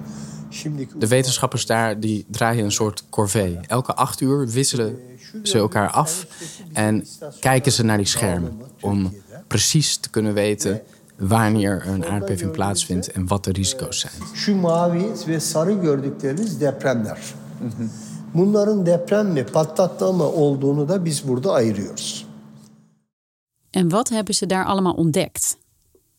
De 1.00 1.08
wetenschappers 1.08 1.66
daar 1.66 2.02
die 2.02 2.26
draaien 2.34 2.66
een 2.66 2.72
soort 2.72 3.04
corvée. 3.10 3.60
Elke 3.68 3.94
acht 3.94 4.22
uur 4.22 4.48
wisselen 4.48 4.98
ze 5.44 5.58
elkaar 5.58 5.92
af 5.92 6.26
en 6.74 7.06
kijken 7.40 7.72
ze 7.72 7.84
naar 7.84 7.98
die 7.98 8.06
schermen 8.06 8.62
om 8.82 9.12
precies 9.48 9.98
te 9.98 10.10
kunnen 10.10 10.34
weten 10.34 10.82
wanneer 11.18 11.88
een 11.88 12.06
aardbeving 12.06 12.52
plaatsvindt 12.52 13.12
en 13.12 13.28
wat 13.28 13.44
de 13.44 13.52
risico's 13.52 14.00
zijn. 14.00 14.14
Şu 14.34 14.56
mavi 14.56 15.12
ve 15.28 15.40
sarı 15.40 15.74
gördükleriniz 15.74 16.60
depremler. 16.60 17.18
Bunların 18.34 18.86
deprem 18.86 19.28
mi 19.28 19.46
patlatma 19.46 20.12
mı 20.12 20.24
olduğunu 20.24 20.88
da 20.88 21.06
biz 21.06 21.28
burada 21.28 21.52
ayırıyoruz. 21.52 22.26
En 23.70 23.90
wat 23.90 24.10
hebben 24.10 24.36
ze 24.36 24.46
daar 24.46 24.66
allemaal 24.66 24.94
ontdekt? 24.94 25.58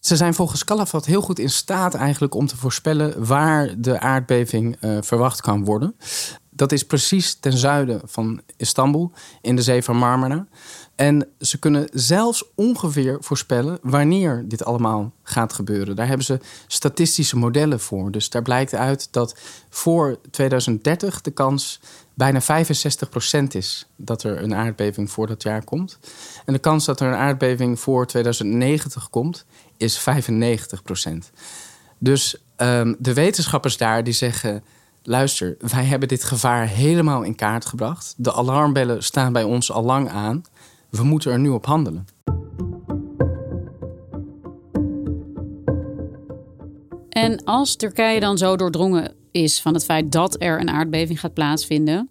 Ze 0.01 0.17
zijn 0.17 0.35
volgens 0.35 0.65
Calafat 0.65 1.07
heel 1.07 1.21
goed 1.21 1.39
in 1.39 1.51
staat 1.51 1.95
eigenlijk 1.95 2.35
om 2.35 2.47
te 2.47 2.57
voorspellen 2.57 3.27
waar 3.27 3.81
de 3.81 4.01
aardbeving 4.01 4.77
uh, 4.81 4.99
verwacht 5.01 5.41
kan 5.41 5.65
worden. 5.65 5.95
Dat 6.51 6.73
is 6.73 6.87
precies 6.87 7.35
ten 7.35 7.53
zuiden 7.53 8.01
van 8.05 8.41
Istanbul, 8.57 9.13
in 9.41 9.57
de 9.57 9.63
zee 9.63 9.83
van 9.83 9.97
Marmara. 9.97 10.47
En 10.99 11.29
ze 11.41 11.59
kunnen 11.59 11.89
zelfs 11.93 12.45
ongeveer 12.55 13.17
voorspellen 13.21 13.79
wanneer 13.83 14.45
dit 14.47 14.65
allemaal 14.65 15.13
gaat 15.23 15.53
gebeuren. 15.53 15.97
Daar 15.97 16.07
hebben 16.07 16.27
ze 16.27 16.41
statistische 16.67 17.37
modellen 17.37 17.81
voor. 17.81 18.11
Dus 18.11 18.31
daar 18.31 18.43
blijkt 18.43 18.75
uit 18.75 19.09
dat 19.11 19.37
voor 19.69 20.19
2030 20.31 21.21
de 21.21 21.31
kans 21.31 21.81
bijna 22.15 22.41
65% 22.43 22.45
is 23.49 23.87
dat 23.97 24.23
er 24.23 24.43
een 24.43 24.55
aardbeving 24.55 25.11
voor 25.11 25.27
dat 25.27 25.43
jaar 25.43 25.65
komt. 25.65 25.99
En 26.45 26.53
de 26.53 26.59
kans 26.59 26.85
dat 26.85 27.01
er 27.01 27.09
een 27.09 27.19
aardbeving 27.19 27.81
voor 27.81 28.07
2090 28.07 29.11
komt, 29.11 29.45
is 29.77 30.01
95%. 30.01 30.03
Dus 31.99 32.37
um, 32.57 32.97
de 32.99 33.13
wetenschappers 33.13 33.77
daar 33.77 34.05
die 34.05 34.13
zeggen 34.13 34.63
luister, 35.03 35.57
wij 35.59 35.85
hebben 35.85 36.09
dit 36.09 36.25
gevaar 36.25 36.67
helemaal 36.67 37.23
in 37.23 37.35
kaart 37.35 37.65
gebracht. 37.65 38.15
De 38.17 38.33
alarmbellen 38.33 39.03
staan 39.03 39.33
bij 39.33 39.43
ons 39.43 39.73
al 39.73 39.83
lang 39.83 40.09
aan. 40.09 40.45
We 40.91 41.03
moeten 41.05 41.33
er 41.33 41.39
nu 41.39 41.49
op 41.49 41.67
handelen. 41.67 42.07
En 47.09 47.45
als 47.45 47.77
Turkije 47.77 48.21
dan 48.21 48.39
zo 48.39 48.57
doordrongen 48.57 49.15
is 49.31 49.61
van 49.61 49.75
het 49.75 49.85
feit 49.85 50.13
dat 50.13 50.37
er 50.43 50.61
een 50.61 50.71
aardbeving 50.71 51.21
gaat 51.21 51.35
plaatsvinden. 51.35 52.11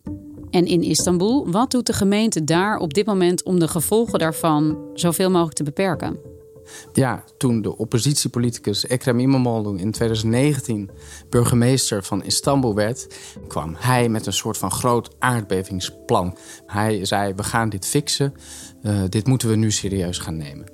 En 0.50 0.66
in 0.66 0.84
Istanbul, 0.84 1.52
wat 1.52 1.72
doet 1.72 1.86
de 1.86 1.94
gemeente 1.94 2.44
daar 2.44 2.78
op 2.78 2.94
dit 2.94 3.06
moment 3.06 3.44
om 3.44 3.60
de 3.60 3.68
gevolgen 3.68 4.20
daarvan 4.20 4.78
zoveel 4.94 5.30
mogelijk 5.30 5.56
te 5.56 5.64
beperken? 5.64 6.37
Ja, 6.94 7.24
toen 7.38 7.62
de 7.62 7.78
oppositiepoliticus 7.78 8.86
Ekrem 8.86 9.20
İmamoğlu 9.20 9.78
in 9.78 9.92
2019 9.92 10.90
burgemeester 11.30 12.04
van 12.04 12.24
Istanbul 12.24 12.76
werd, 12.76 13.08
kwam 13.48 13.76
hij 13.78 14.10
met 14.10 14.26
een 14.26 14.34
soort 14.34 14.58
van 14.58 14.72
groot 14.72 15.16
aardbevingsplan. 15.20 16.38
Hij 16.66 17.06
zei: 17.06 17.34
We 17.36 17.44
gaan 17.44 17.70
dit 17.70 17.86
fixen. 17.86 18.34
Uh, 18.84 19.02
dit 19.10 19.28
moeten 19.28 19.50
we 19.50 19.56
nu 19.56 19.72
serieus 19.72 20.18
gaan 20.18 20.38
nemen. 20.38 20.66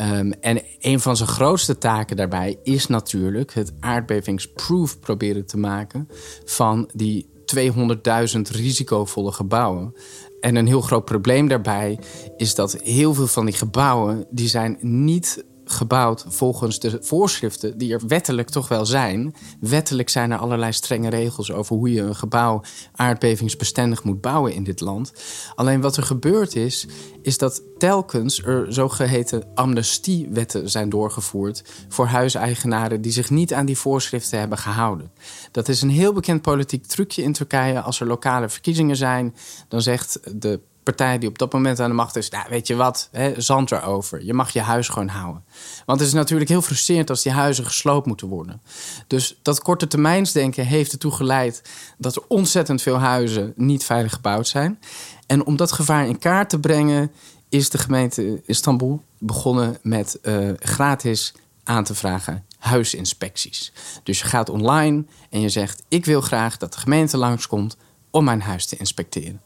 Um, 0.00 0.32
en 0.32 0.62
een 0.78 1.00
van 1.00 1.16
zijn 1.16 1.28
grootste 1.28 1.78
taken 1.78 2.16
daarbij 2.16 2.58
is 2.62 2.86
natuurlijk 2.86 3.54
het 3.54 3.72
aardbevingsproof 3.80 5.00
proberen 5.00 5.46
te 5.46 5.56
maken 5.56 6.08
van 6.44 6.90
die 6.94 7.28
200.000 7.56 8.40
risicovolle 8.50 9.32
gebouwen. 9.32 9.94
En 10.40 10.56
een 10.56 10.66
heel 10.66 10.80
groot 10.80 11.04
probleem 11.04 11.48
daarbij 11.48 11.98
is 12.36 12.54
dat 12.54 12.80
heel 12.82 13.14
veel 13.14 13.26
van 13.26 13.44
die 13.44 13.54
gebouwen... 13.54 14.26
die 14.30 14.48
zijn 14.48 14.78
niet 14.80 15.44
gebouwd 15.70 16.24
volgens 16.28 16.78
de 16.78 16.98
voorschriften 17.00 17.78
die 17.78 17.92
er 17.92 18.06
wettelijk 18.06 18.48
toch 18.48 18.68
wel 18.68 18.86
zijn. 18.86 19.34
Wettelijk 19.60 20.08
zijn 20.08 20.30
er 20.30 20.38
allerlei 20.38 20.72
strenge 20.72 21.10
regels 21.10 21.52
over 21.52 21.76
hoe 21.76 21.92
je 21.92 22.00
een 22.00 22.16
gebouw 22.16 22.62
aardbevingsbestendig 22.94 24.02
moet 24.02 24.20
bouwen 24.20 24.54
in 24.54 24.64
dit 24.64 24.80
land. 24.80 25.12
Alleen 25.54 25.80
wat 25.80 25.96
er 25.96 26.02
gebeurd 26.02 26.56
is, 26.56 26.86
is 27.22 27.38
dat 27.38 27.62
telkens 27.78 28.42
er 28.42 28.72
zogeheten 28.72 29.44
amnestiewetten 29.54 30.70
zijn 30.70 30.88
doorgevoerd 30.88 31.64
voor 31.88 32.06
huiseigenaren 32.06 33.00
die 33.00 33.12
zich 33.12 33.30
niet 33.30 33.54
aan 33.54 33.66
die 33.66 33.78
voorschriften 33.78 34.38
hebben 34.38 34.58
gehouden. 34.58 35.12
Dat 35.50 35.68
is 35.68 35.82
een 35.82 35.90
heel 35.90 36.12
bekend 36.12 36.42
politiek 36.42 36.86
trucje 36.86 37.22
in 37.22 37.32
Turkije. 37.32 37.80
Als 37.80 38.00
er 38.00 38.06
lokale 38.06 38.48
verkiezingen 38.48 38.96
zijn, 38.96 39.34
dan 39.68 39.82
zegt 39.82 40.20
de 40.40 40.60
partij 40.82 41.18
die 41.18 41.28
op 41.28 41.38
dat 41.38 41.52
moment 41.52 41.80
aan 41.80 41.88
de 41.88 41.94
macht 41.94 42.16
is, 42.16 42.30
nou, 42.30 42.46
weet 42.48 42.66
je 42.66 42.74
wat, 42.74 43.08
hè, 43.12 43.40
zand 43.40 43.72
erover. 43.72 44.24
Je 44.24 44.34
mag 44.34 44.50
je 44.50 44.60
huis 44.60 44.88
gewoon 44.88 45.08
houden. 45.08 45.44
Want 45.86 45.98
het 45.98 46.08
is 46.08 46.14
natuurlijk 46.14 46.50
heel 46.50 46.62
frustrerend 46.62 47.10
als 47.10 47.22
die 47.22 47.32
huizen 47.32 47.64
gesloopt 47.64 48.06
moeten 48.06 48.28
worden. 48.28 48.62
Dus 49.06 49.38
dat 49.42 49.62
korte 49.62 49.86
termijnsdenken 49.86 50.66
heeft 50.66 50.92
ertoe 50.92 51.12
geleid 51.12 51.62
dat 51.98 52.16
er 52.16 52.22
ontzettend 52.28 52.82
veel 52.82 52.98
huizen 52.98 53.52
niet 53.56 53.84
veilig 53.84 54.12
gebouwd 54.12 54.48
zijn. 54.48 54.78
En 55.26 55.44
om 55.46 55.56
dat 55.56 55.72
gevaar 55.72 56.06
in 56.06 56.18
kaart 56.18 56.50
te 56.50 56.60
brengen, 56.60 57.10
is 57.48 57.70
de 57.70 57.78
gemeente 57.78 58.42
Istanbul 58.46 59.02
begonnen 59.18 59.78
met 59.82 60.18
uh, 60.22 60.50
gratis 60.58 61.34
aan 61.64 61.84
te 61.84 61.94
vragen 61.94 62.44
huisinspecties. 62.60 63.72
Dus 64.02 64.18
je 64.18 64.26
gaat 64.26 64.48
online 64.48 65.04
en 65.30 65.40
je 65.40 65.48
zegt: 65.48 65.82
Ik 65.88 66.04
wil 66.04 66.20
graag 66.20 66.56
dat 66.56 66.72
de 66.72 66.78
gemeente 66.78 67.16
langskomt 67.16 67.76
om 68.10 68.24
mijn 68.24 68.42
huis 68.42 68.66
te 68.66 68.76
inspecteren. 68.76 69.40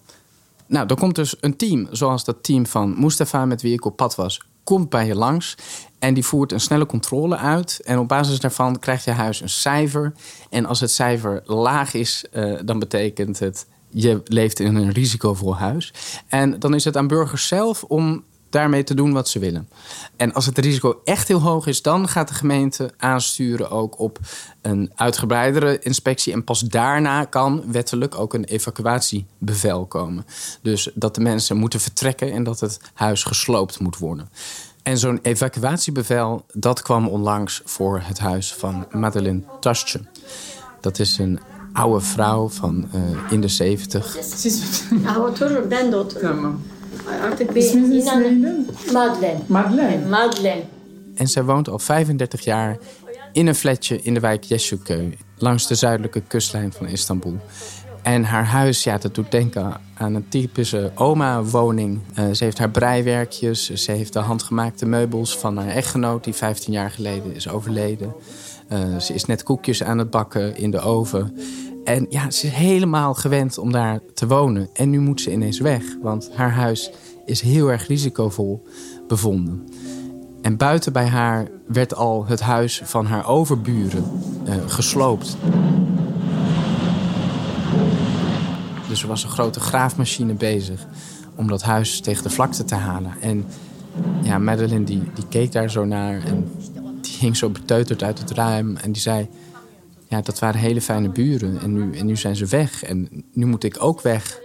Nou, 0.75 0.87
dan 0.87 0.97
komt 0.97 1.14
dus 1.14 1.37
een 1.40 1.57
team, 1.57 1.88
zoals 1.90 2.25
dat 2.25 2.43
team 2.43 2.66
van 2.66 3.00
Mustafa, 3.00 3.45
met 3.45 3.62
wie 3.62 3.73
ik 3.73 3.85
op 3.85 3.97
pad 3.97 4.14
was, 4.14 4.40
komt 4.64 4.88
bij 4.88 5.07
je 5.07 5.14
langs. 5.14 5.57
En 5.99 6.14
die 6.14 6.25
voert 6.25 6.52
een 6.52 6.61
snelle 6.61 6.87
controle 6.87 7.37
uit. 7.37 7.81
En 7.85 7.99
op 7.99 8.09
basis 8.09 8.40
daarvan 8.40 8.78
krijgt 8.78 9.04
je 9.04 9.11
huis 9.11 9.40
een 9.40 9.49
cijfer. 9.49 10.12
En 10.50 10.66
als 10.66 10.81
het 10.81 10.90
cijfer 10.90 11.43
laag 11.45 11.95
is, 11.95 12.25
uh, 12.33 12.59
dan 12.64 12.78
betekent 12.78 13.38
het 13.38 13.66
je 13.88 14.21
leeft 14.25 14.61
in 14.61 14.75
een 14.75 14.93
risicovol 14.93 15.57
huis. 15.57 15.93
En 16.28 16.59
dan 16.59 16.75
is 16.75 16.85
het 16.85 16.97
aan 16.97 17.07
burgers 17.07 17.47
zelf 17.47 17.83
om 17.83 18.25
daarmee 18.54 18.84
te 18.84 18.94
doen 18.94 19.12
wat 19.12 19.28
ze 19.28 19.38
willen. 19.38 19.68
En 20.16 20.32
als 20.32 20.46
het 20.46 20.58
risico 20.58 21.00
echt 21.04 21.28
heel 21.28 21.40
hoog 21.40 21.66
is, 21.66 21.82
dan 21.82 22.08
gaat 22.08 22.28
de 22.28 22.34
gemeente 22.34 22.90
aansturen 22.96 23.70
ook 23.70 23.99
op 23.99 24.18
een 24.62 24.92
uitgebreidere 24.94 25.78
inspectie. 25.78 26.32
En 26.32 26.44
pas 26.44 26.61
daarna 26.61 27.25
kan 27.25 27.64
wettelijk 27.66 28.18
ook 28.18 28.34
een 28.34 28.44
evacuatiebevel 28.44 29.87
komen. 29.87 30.26
Dus 30.62 30.90
dat 30.94 31.14
de 31.14 31.20
mensen 31.20 31.56
moeten 31.56 31.80
vertrekken 31.80 32.32
en 32.32 32.44
dat 32.44 32.61
het 32.61 32.80
huis 32.94 33.23
gesloopt 33.23 33.80
moet 33.80 33.99
worden. 33.99 34.28
En 34.82 34.99
zo'n 34.99 35.18
evacuatiebevel, 35.23 36.44
dat 36.52 36.82
kwam 36.82 37.08
onlangs 37.08 37.62
voor 37.64 38.00
het 38.04 38.18
huis 38.18 38.54
van 38.54 38.87
Madeleine 38.90 39.42
Tasje. 39.61 40.00
Dat 40.80 40.99
is 40.99 41.18
een 41.18 41.40
oude 41.73 42.00
vrouw 42.00 42.49
van 42.49 42.88
uh, 42.94 43.00
in 43.30 43.40
de 43.40 43.49
zeventig. 43.49 44.16
Artık 47.23 47.55
bir 47.55 47.73
inanın. 47.73 48.67
Madeleine. 48.93 49.41
Madeleine. 49.49 50.07
Madeleine. 50.09 50.63
En 51.17 51.27
zij 51.27 51.43
woont 51.43 51.69
al 51.69 51.79
35 51.79 52.45
jaar 52.45 52.77
in 53.33 53.47
een 53.47 53.55
flatje 53.55 54.03
in 54.03 54.15
de 54.15 54.21
wijk 54.21 54.45
Yeşilköy, 54.45 55.17
langs 55.39 55.67
de 55.67 55.75
zuidelijke 55.75 56.21
kustlijn 56.21 56.73
van 56.73 56.87
Istanbul. 56.87 57.39
En 58.03 58.25
haar 58.25 58.45
huis, 58.45 58.85
ja, 58.85 58.99
dat 58.99 59.15
doet 59.15 59.31
denken 59.31 59.81
aan 59.95 60.15
een 60.15 60.29
typische 60.29 60.93
oma-woning. 60.95 62.01
Uh, 62.19 62.33
ze 62.33 62.45
heeft 62.45 62.59
haar 62.59 62.71
breiwerkjes, 62.71 63.71
ze 63.71 63.93
heeft 63.93 64.13
de 64.13 64.19
handgemaakte 64.19 64.87
meubels 64.87 65.39
van 65.39 65.57
haar 65.57 65.69
echtgenoot... 65.69 66.25
die 66.25 66.35
15 66.35 66.73
jaar 66.73 66.91
geleden 66.91 67.35
is 67.35 67.49
overleden. 67.49 68.15
Uh, 68.73 68.99
ze 68.99 69.15
is 69.15 69.25
net 69.25 69.43
koekjes 69.43 69.83
aan 69.83 69.99
het 69.99 70.11
bakken 70.11 70.57
in 70.57 70.71
de 70.71 70.81
oven. 70.81 71.39
En 71.85 72.07
ja, 72.09 72.31
ze 72.31 72.47
is 72.47 72.53
helemaal 72.53 73.14
gewend 73.14 73.59
om 73.59 73.73
daar 73.73 74.00
te 74.14 74.26
wonen. 74.26 74.69
En 74.73 74.91
nu 74.91 75.00
moet 75.00 75.21
ze 75.21 75.33
ineens 75.33 75.61
weg, 75.61 75.83
want 76.03 76.31
haar 76.35 76.53
huis 76.53 76.91
is 77.26 77.41
heel 77.41 77.71
erg 77.71 77.87
risicovol 77.87 78.62
bevonden. 79.09 79.64
En 80.43 80.57
buiten 80.57 80.93
bij 80.93 81.07
haar 81.07 81.49
werd 81.67 81.95
al 81.95 82.26
het 82.26 82.41
huis 82.41 82.81
van 82.85 83.07
haar 83.07 83.29
overburen 83.29 84.05
uh, 84.49 84.55
gesloopt. 84.67 85.37
Dus 88.88 89.03
er 89.03 89.09
was 89.09 89.25
een 89.25 89.31
grote 89.31 89.61
graafmachine 89.61 90.35
bezig 90.35 90.87
om 91.35 91.49
dat 91.49 91.62
huis 91.62 92.00
tegen 92.00 92.23
de 92.23 92.31
vlakte 92.31 92.64
te 92.64 92.75
halen. 92.75 93.12
En 93.21 93.47
ja, 94.23 94.38
Madeline 94.38 94.85
die, 94.85 95.03
die 95.14 95.26
keek 95.29 95.53
daar 95.53 95.71
zo 95.71 95.85
naar 95.85 96.25
en 96.25 96.50
die 97.00 97.17
hing 97.19 97.37
zo 97.37 97.50
beteuterd 97.50 98.03
uit 98.03 98.19
het 98.19 98.31
ruim. 98.31 98.76
En 98.76 98.93
die 98.93 99.03
zei, 99.03 99.29
ja, 100.08 100.20
dat 100.20 100.38
waren 100.38 100.61
hele 100.61 100.80
fijne 100.80 101.08
buren. 101.08 101.58
En 101.61 101.73
nu, 101.73 101.99
en 101.99 102.06
nu 102.06 102.16
zijn 102.16 102.37
ze 102.37 102.46
weg. 102.46 102.82
En 102.82 103.25
nu 103.32 103.46
moet 103.46 103.64
ik 103.64 103.76
ook 103.78 104.00
weg. 104.00 104.40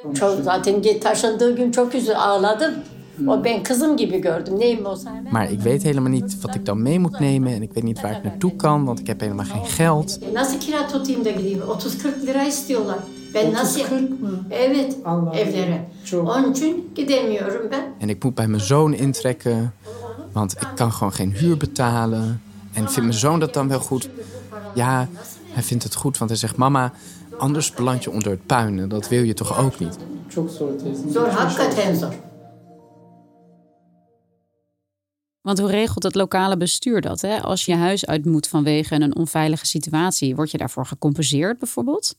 Maar 5.29 5.51
ik 5.51 5.61
weet 5.61 5.83
helemaal 5.83 6.11
niet 6.11 6.41
wat 6.41 6.55
ik 6.55 6.65
dan 6.65 6.81
mee 6.81 6.99
moet 6.99 7.19
nemen. 7.19 7.53
En 7.53 7.61
ik 7.61 7.73
weet 7.73 7.83
niet 7.83 8.01
waar 8.01 8.17
ik 8.17 8.23
naartoe 8.23 8.55
kan, 8.55 8.85
want 8.85 8.99
ik 8.99 9.07
heb 9.07 9.19
helemaal 9.19 9.45
geen 9.45 9.65
geld. 9.65 10.19
Nasıl 10.33 10.59
kira 10.59 10.87
tutayım 10.87 11.25
da 11.25 11.31
gideyim? 11.31 11.61
30-40 11.61 12.25
lira 12.25 12.43
istiyorlar. 12.43 12.97
Ben 13.33 13.53
nasıl... 13.53 13.79
30-40 13.79 14.19
mı? 14.19 14.45
Evet, 14.49 14.95
Allah 15.05 15.35
evlere. 15.35 15.85
Çok. 16.03 16.29
Onun 16.29 16.51
için 16.51 16.89
gidemiyorum 16.95 17.69
ben. 17.71 17.83
En 17.97 18.09
ik 18.09 18.23
moet 18.23 18.35
bij 18.35 18.47
mijn 18.47 18.61
zoon 18.61 18.93
intrekken, 18.93 19.73
want 20.33 20.51
ik 20.51 20.67
kan 20.75 20.91
gewoon 20.91 21.13
geen 21.13 21.31
huur 21.31 21.57
betalen. 21.57 22.41
En 22.73 22.83
vindt 22.83 23.01
mijn 23.01 23.13
zoon 23.13 23.39
dat 23.39 23.53
dan 23.53 23.67
wel 23.67 23.79
goed? 23.79 24.09
Ja, 24.75 25.07
hij 25.59 25.67
vindt 25.67 25.83
het 25.83 25.95
goed, 25.95 26.17
want 26.17 26.29
hij 26.29 26.39
zegt: 26.39 26.55
Mama, 26.55 26.93
anders 27.37 27.73
beland 27.73 28.03
je 28.03 28.11
onder 28.11 28.31
het 28.31 28.45
puin. 28.45 28.79
En 28.79 28.89
dat 28.89 29.07
wil 29.07 29.23
je 29.23 29.33
toch 29.33 29.57
ook 29.57 29.79
niet? 29.79 29.97
Want 35.41 35.59
hoe 35.59 35.69
regelt 35.69 36.03
het 36.03 36.15
lokale 36.15 36.57
bestuur 36.57 37.01
dat? 37.01 37.21
Hè? 37.21 37.41
Als 37.41 37.65
je 37.65 37.75
huis 37.75 38.05
uit 38.05 38.25
moet 38.25 38.47
vanwege 38.47 38.95
een 38.95 39.15
onveilige 39.15 39.65
situatie, 39.65 40.35
word 40.35 40.51
je 40.51 40.57
daarvoor 40.57 40.85
gecompenseerd 40.85 41.59
bijvoorbeeld? 41.59 42.15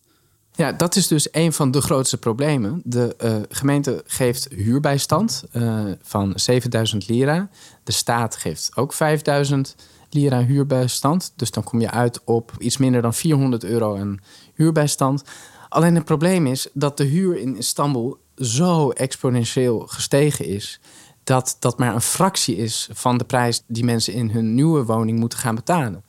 Ja, 0.52 0.72
dat 0.72 0.96
is 0.96 1.06
dus 1.06 1.28
een 1.32 1.52
van 1.52 1.70
de 1.70 1.80
grootste 1.80 2.16
problemen. 2.16 2.80
De 2.84 3.14
eh, 3.18 3.36
gemeente 3.48 4.02
geeft 4.06 4.48
huurbijstand 4.48 5.44
eh, 5.52 5.84
van 6.02 6.32
7000 6.34 7.08
lira. 7.08 7.48
De 7.84 7.92
staat 7.92 8.36
geeft 8.36 8.70
ook 8.74 8.92
5000 8.92 9.76
lira 10.10 10.44
huurbijstand. 10.44 11.32
Dus 11.36 11.50
dan 11.50 11.62
kom 11.62 11.80
je 11.80 11.90
uit 11.90 12.20
op 12.24 12.52
iets 12.58 12.76
minder 12.76 13.02
dan 13.02 13.14
400 13.14 13.64
euro 13.64 13.96
aan 13.96 14.18
huurbijstand. 14.54 15.22
Alleen 15.68 15.94
het 15.94 16.04
probleem 16.04 16.46
is 16.46 16.68
dat 16.72 16.96
de 16.96 17.04
huur 17.04 17.38
in 17.38 17.56
Istanbul 17.56 18.18
zo 18.36 18.90
exponentieel 18.90 19.78
gestegen 19.86 20.46
is. 20.46 20.80
Dat 21.24 21.56
dat 21.58 21.78
maar 21.78 21.94
een 21.94 22.00
fractie 22.00 22.56
is 22.56 22.88
van 22.92 23.18
de 23.18 23.24
prijs 23.24 23.62
die 23.66 23.84
mensen 23.84 24.12
in 24.12 24.30
hun 24.30 24.54
nieuwe 24.54 24.84
woning 24.84 25.18
moeten 25.18 25.38
gaan 25.38 25.54
betalen. 25.54 26.04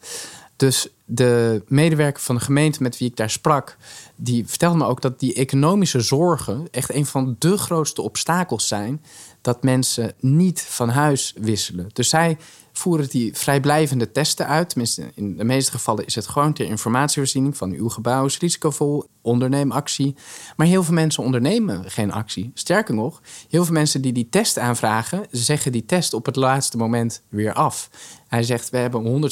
Dus 0.55 0.87
de 1.13 1.63
medewerker 1.67 2.21
van 2.21 2.35
de 2.35 2.41
gemeente 2.41 2.83
met 2.83 2.97
wie 2.97 3.09
ik 3.09 3.15
daar 3.15 3.29
sprak, 3.29 3.77
die 4.15 4.47
vertelde 4.47 4.77
me 4.77 4.85
ook 4.85 5.01
dat 5.01 5.19
die 5.19 5.33
economische 5.33 6.01
zorgen 6.01 6.67
echt 6.71 6.93
een 6.93 7.05
van 7.05 7.35
de 7.39 7.57
grootste 7.57 8.01
obstakels 8.01 8.67
zijn 8.67 9.03
dat 9.41 9.63
mensen 9.63 10.13
niet 10.19 10.61
van 10.61 10.89
huis 10.89 11.33
wisselen. 11.39 11.89
Dus 11.93 12.09
zij 12.09 12.37
voeren 12.71 13.09
die 13.09 13.37
vrijblijvende 13.37 14.11
testen 14.11 14.47
uit. 14.47 14.69
Tenminste, 14.69 15.11
in 15.15 15.37
de 15.37 15.43
meeste 15.43 15.71
gevallen 15.71 16.05
is 16.05 16.15
het 16.15 16.27
gewoon 16.27 16.53
ter 16.53 16.65
informatievoorziening 16.65 17.57
van 17.57 17.71
uw 17.71 17.89
gebouw 17.89 18.25
is 18.25 18.39
risicovol, 18.39 19.05
onderneem 19.21 19.71
actie. 19.71 20.15
Maar 20.55 20.67
heel 20.67 20.83
veel 20.83 20.93
mensen 20.93 21.23
ondernemen 21.23 21.91
geen 21.91 22.11
actie. 22.11 22.51
Sterker 22.53 22.93
nog, 22.93 23.21
heel 23.49 23.65
veel 23.65 23.73
mensen 23.73 24.01
die 24.01 24.13
die 24.13 24.29
test 24.29 24.57
aanvragen, 24.57 25.25
zeggen 25.31 25.71
die 25.71 25.85
test 25.85 26.13
op 26.13 26.25
het 26.25 26.35
laatste 26.35 26.77
moment 26.77 27.21
weer 27.29 27.53
af. 27.53 27.89
Hij 28.31 28.43
zegt, 28.43 28.69
we 28.69 28.77
hebben 28.77 29.31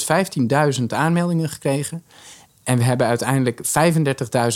115.000 0.80 0.86
aanmeldingen 0.86 1.48
gekregen. 1.48 2.02
En 2.62 2.78
we 2.78 2.84
hebben 2.84 3.06
uiteindelijk 3.06 3.60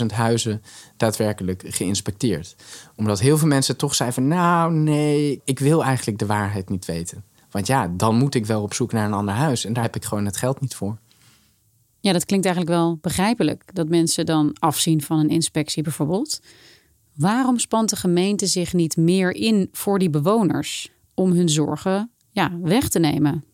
35.000 0.00 0.06
huizen 0.06 0.62
daadwerkelijk 0.96 1.62
geïnspecteerd. 1.66 2.56
Omdat 2.96 3.20
heel 3.20 3.38
veel 3.38 3.48
mensen 3.48 3.76
toch 3.76 3.94
zeiden 3.94 4.22
van... 4.22 4.28
nou, 4.28 4.72
nee, 4.72 5.40
ik 5.44 5.58
wil 5.58 5.84
eigenlijk 5.84 6.18
de 6.18 6.26
waarheid 6.26 6.68
niet 6.68 6.84
weten. 6.84 7.24
Want 7.50 7.66
ja, 7.66 7.88
dan 7.88 8.16
moet 8.16 8.34
ik 8.34 8.46
wel 8.46 8.62
op 8.62 8.74
zoek 8.74 8.92
naar 8.92 9.06
een 9.06 9.12
ander 9.12 9.34
huis. 9.34 9.64
En 9.64 9.72
daar 9.72 9.84
heb 9.84 9.96
ik 9.96 10.04
gewoon 10.04 10.24
het 10.24 10.36
geld 10.36 10.60
niet 10.60 10.74
voor. 10.74 10.98
Ja, 12.00 12.12
dat 12.12 12.24
klinkt 12.24 12.46
eigenlijk 12.46 12.76
wel 12.76 12.98
begrijpelijk. 13.00 13.74
Dat 13.74 13.88
mensen 13.88 14.26
dan 14.26 14.56
afzien 14.58 15.02
van 15.02 15.18
een 15.18 15.30
inspectie 15.30 15.82
bijvoorbeeld. 15.82 16.40
Waarom 17.14 17.58
spant 17.58 17.90
de 17.90 17.96
gemeente 17.96 18.46
zich 18.46 18.72
niet 18.72 18.96
meer 18.96 19.30
in 19.34 19.68
voor 19.72 19.98
die 19.98 20.10
bewoners? 20.10 20.92
Om 21.14 21.32
hun 21.32 21.48
zorgen 21.48 22.10
ja, 22.30 22.58
weg 22.60 22.88
te 22.88 22.98
nemen? 22.98 23.44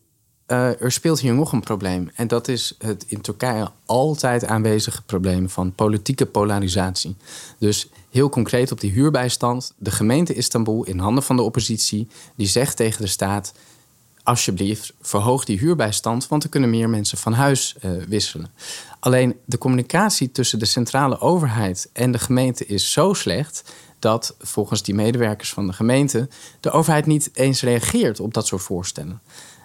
Uh, 0.51 0.81
er 0.81 0.91
speelt 0.91 1.19
hier 1.19 1.33
nog 1.33 1.51
een 1.51 1.61
probleem. 1.61 2.11
En 2.15 2.27
dat 2.27 2.47
is 2.47 2.75
het 2.77 3.05
in 3.07 3.21
Turkije 3.21 3.71
altijd 3.85 4.45
aanwezige 4.45 5.01
probleem 5.01 5.49
van 5.49 5.73
politieke 5.73 6.25
polarisatie. 6.25 7.15
Dus 7.57 7.89
heel 8.09 8.29
concreet 8.29 8.71
op 8.71 8.79
die 8.79 8.91
huurbijstand. 8.91 9.73
De 9.77 9.91
gemeente 9.91 10.33
Istanbul 10.33 10.83
in 10.83 10.99
handen 10.99 11.23
van 11.23 11.35
de 11.35 11.41
oppositie, 11.41 12.07
die 12.35 12.47
zegt 12.47 12.77
tegen 12.77 13.01
de 13.01 13.07
staat: 13.07 13.53
alsjeblieft, 14.23 14.93
verhoog 15.01 15.45
die 15.45 15.59
huurbijstand, 15.59 16.27
want 16.27 16.43
er 16.43 16.49
kunnen 16.49 16.69
meer 16.69 16.89
mensen 16.89 17.17
van 17.17 17.33
huis 17.33 17.75
uh, 17.85 17.91
wisselen. 18.07 18.51
Alleen 18.99 19.35
de 19.45 19.57
communicatie 19.57 20.31
tussen 20.31 20.59
de 20.59 20.65
centrale 20.65 21.19
overheid 21.19 21.89
en 21.93 22.11
de 22.11 22.19
gemeente 22.19 22.65
is 22.65 22.91
zo 22.91 23.13
slecht 23.13 23.73
dat 23.99 24.35
volgens 24.39 24.83
die 24.83 24.95
medewerkers 24.95 25.53
van 25.53 25.67
de 25.67 25.73
gemeente 25.73 26.29
de 26.59 26.71
overheid 26.71 27.05
niet 27.05 27.29
eens 27.33 27.61
reageert 27.61 28.19
op 28.19 28.33
dat 28.33 28.47
soort 28.47 28.61
voorstellen. 28.61 29.21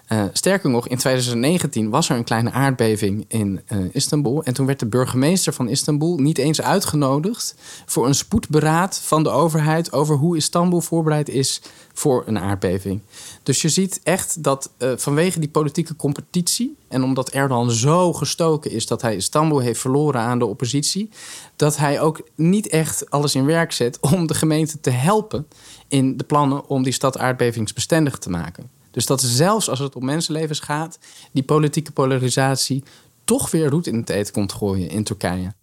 Uh, 0.08 0.24
sterker 0.32 0.70
nog, 0.70 0.88
in 0.88 0.96
2019 0.96 1.90
was 1.90 2.08
er 2.08 2.16
een 2.16 2.24
kleine 2.24 2.50
aardbeving 2.50 3.24
in 3.28 3.60
uh, 3.68 3.78
Istanbul. 3.92 4.44
En 4.44 4.54
toen 4.54 4.66
werd 4.66 4.78
de 4.78 4.86
burgemeester 4.86 5.52
van 5.52 5.68
Istanbul 5.68 6.18
niet 6.18 6.38
eens 6.38 6.62
uitgenodigd 6.62 7.54
voor 7.86 8.06
een 8.06 8.14
spoedberaad 8.14 8.98
van 8.98 9.22
de 9.22 9.28
overheid 9.28 9.92
over 9.92 10.16
hoe 10.16 10.36
Istanbul 10.36 10.80
voorbereid 10.80 11.28
is 11.28 11.62
voor 11.92 12.22
een 12.26 12.38
aardbeving. 12.38 13.00
Dus 13.42 13.62
je 13.62 13.68
ziet 13.68 14.00
echt 14.02 14.42
dat 14.42 14.70
uh, 14.78 14.92
vanwege 14.96 15.40
die 15.40 15.48
politieke 15.48 15.96
competitie 15.96 16.76
en 16.88 17.02
omdat 17.02 17.30
Erdogan 17.30 17.70
zo 17.70 18.12
gestoken 18.12 18.70
is 18.70 18.86
dat 18.86 19.02
hij 19.02 19.16
Istanbul 19.16 19.58
heeft 19.58 19.80
verloren 19.80 20.20
aan 20.20 20.38
de 20.38 20.46
oppositie, 20.46 21.10
dat 21.56 21.76
hij 21.76 22.00
ook 22.00 22.20
niet 22.34 22.68
echt 22.68 23.10
alles 23.10 23.34
in 23.34 23.44
werk 23.44 23.72
zet 23.72 24.00
om 24.00 24.26
de 24.26 24.34
gemeente 24.34 24.80
te 24.80 24.90
helpen 24.90 25.46
in 25.88 26.16
de 26.16 26.24
plannen 26.24 26.68
om 26.68 26.82
die 26.82 26.92
stad 26.92 27.18
aardbevingsbestendig 27.18 28.18
te 28.18 28.30
maken. 28.30 28.75
Dus 28.96 29.06
dat 29.06 29.20
zelfs 29.20 29.70
als 29.70 29.78
het 29.78 29.96
om 29.96 30.04
mensenlevens 30.04 30.60
gaat, 30.60 30.98
die 31.32 31.42
politieke 31.42 31.92
polarisatie 31.92 32.82
toch 33.24 33.50
weer 33.50 33.68
roet 33.68 33.86
in 33.86 33.96
het 33.96 34.10
eten 34.10 34.32
komt 34.32 34.52
gooien 34.52 34.88
in 34.88 35.04
Turkije. 35.04 35.54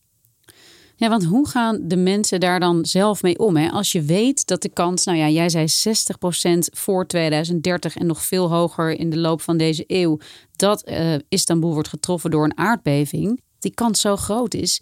Ja, 0.96 1.10
want 1.10 1.26
hoe 1.26 1.48
gaan 1.48 1.80
de 1.82 1.96
mensen 1.96 2.39
daar 2.39 2.60
dan 2.60 2.86
zelf 2.86 3.22
mee 3.22 3.39
om? 3.39 3.58
Hè? 3.58 3.69
Als 3.69 3.91
je 3.91 4.02
weet 4.02 4.48
dat 4.48 4.62
de 4.62 4.69
kans, 4.69 5.04
nou 5.04 5.17
ja, 5.17 5.30
jij 5.30 5.50
zei 5.50 5.67
60% 5.67 6.58
voor 6.74 7.08
2030 7.08 7.96
en 7.96 8.06
nog 8.06 8.24
veel 8.24 8.50
hoger 8.50 9.00
in 9.00 9.10
de 9.10 9.17
loop 9.17 9.41
van 9.41 9.58
deze 9.58 9.84
eeuw, 9.88 10.17
dat 10.56 10.89
uh, 10.89 11.15
Istanbul 11.30 11.74
wordt 11.74 11.89
getroffen 11.89 12.32
door 12.32 12.43
een 12.43 12.58
aardbeving. 12.58 13.41
Die 13.60 13.74
kans 13.74 14.02
zo 14.02 14.15
groot 14.15 14.54
is. 14.54 14.82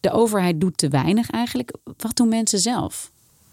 De 0.00 0.10
overheid 0.10 0.60
doet 0.60 0.76
te 0.76 0.88
weinig 0.88 1.30
eigenlijk. 1.30 1.76
Wat 1.96 2.16
doen 2.16 2.28
mensen 2.28 2.58
zelf? 2.58 3.10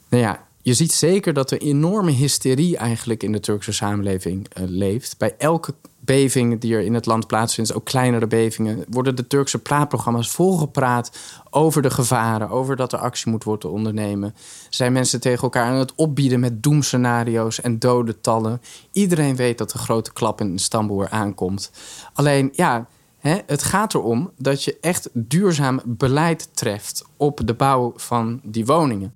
Nou 0.10 0.24
ja, 0.24 0.48
je 0.62 0.74
ziet 0.74 0.92
zeker 0.92 1.34
dat 1.34 1.52
er 1.52 1.62
enorme 1.62 2.12
hysterie 2.12 2.78
eigenlijk 2.78 3.24
in 3.24 3.32
de 3.32 3.40
Turkse 3.40 3.72
samenleving 3.72 4.48
uh, 4.58 4.64
leeft. 4.68 5.18
Bij 5.18 5.36
elke 5.38 5.74
beving 6.00 6.60
die 6.60 6.76
er 6.76 6.82
in 6.82 6.94
het 6.94 7.06
land 7.06 7.28
plaatsvindt, 7.28 7.74
ook 7.74 7.86
kleinere 7.86 8.28
bevingen, 8.28 8.86
worden 8.90 9.16
de 9.16 9.28
Turkse 9.28 9.60
praatprogramma's 9.60 10.30
volgepraat 10.30 11.12
over 11.50 11.82
de 11.82 11.90
gevaren, 11.90 12.50
over 12.50 12.76
dat 12.76 12.94
er 12.94 13.00
actie 13.00 13.32
moet 13.32 13.44
worden 13.44 13.72
ondernemen. 13.72 14.36
Zijn 14.70 14.94
mensen 14.94 15.20
tegen 15.20 15.44
elkaar 15.44 15.66
aan 15.66 15.76
het 15.76 15.96
opbieden 15.96 16.40
met 16.40 16.64
doemscenario's 16.64 17.62
en 17.62 17.80
dodentallen. 17.80 18.62
Iedereen 18.92 19.36
weet 19.36 19.58
dat 19.58 19.72
de 19.72 19.78
grote 19.78 20.14
klap 20.14 20.42
in 20.42 20.54
Istanbul 20.54 21.08
aankomt. 21.08 21.72
Alleen 22.14 22.50
ja. 22.52 22.88
He, 23.18 23.40
het 23.46 23.64
gaat 23.64 23.94
erom 23.94 24.32
dat 24.38 24.64
je 24.64 24.78
echt 24.82 25.10
duurzaam 25.14 25.82
beleid 25.86 26.50
treft 26.54 27.06
op 27.18 27.42
de 27.46 27.54
bouw 27.54 27.94
van 27.96 28.40
die 28.44 28.66
woningen. 28.66 29.14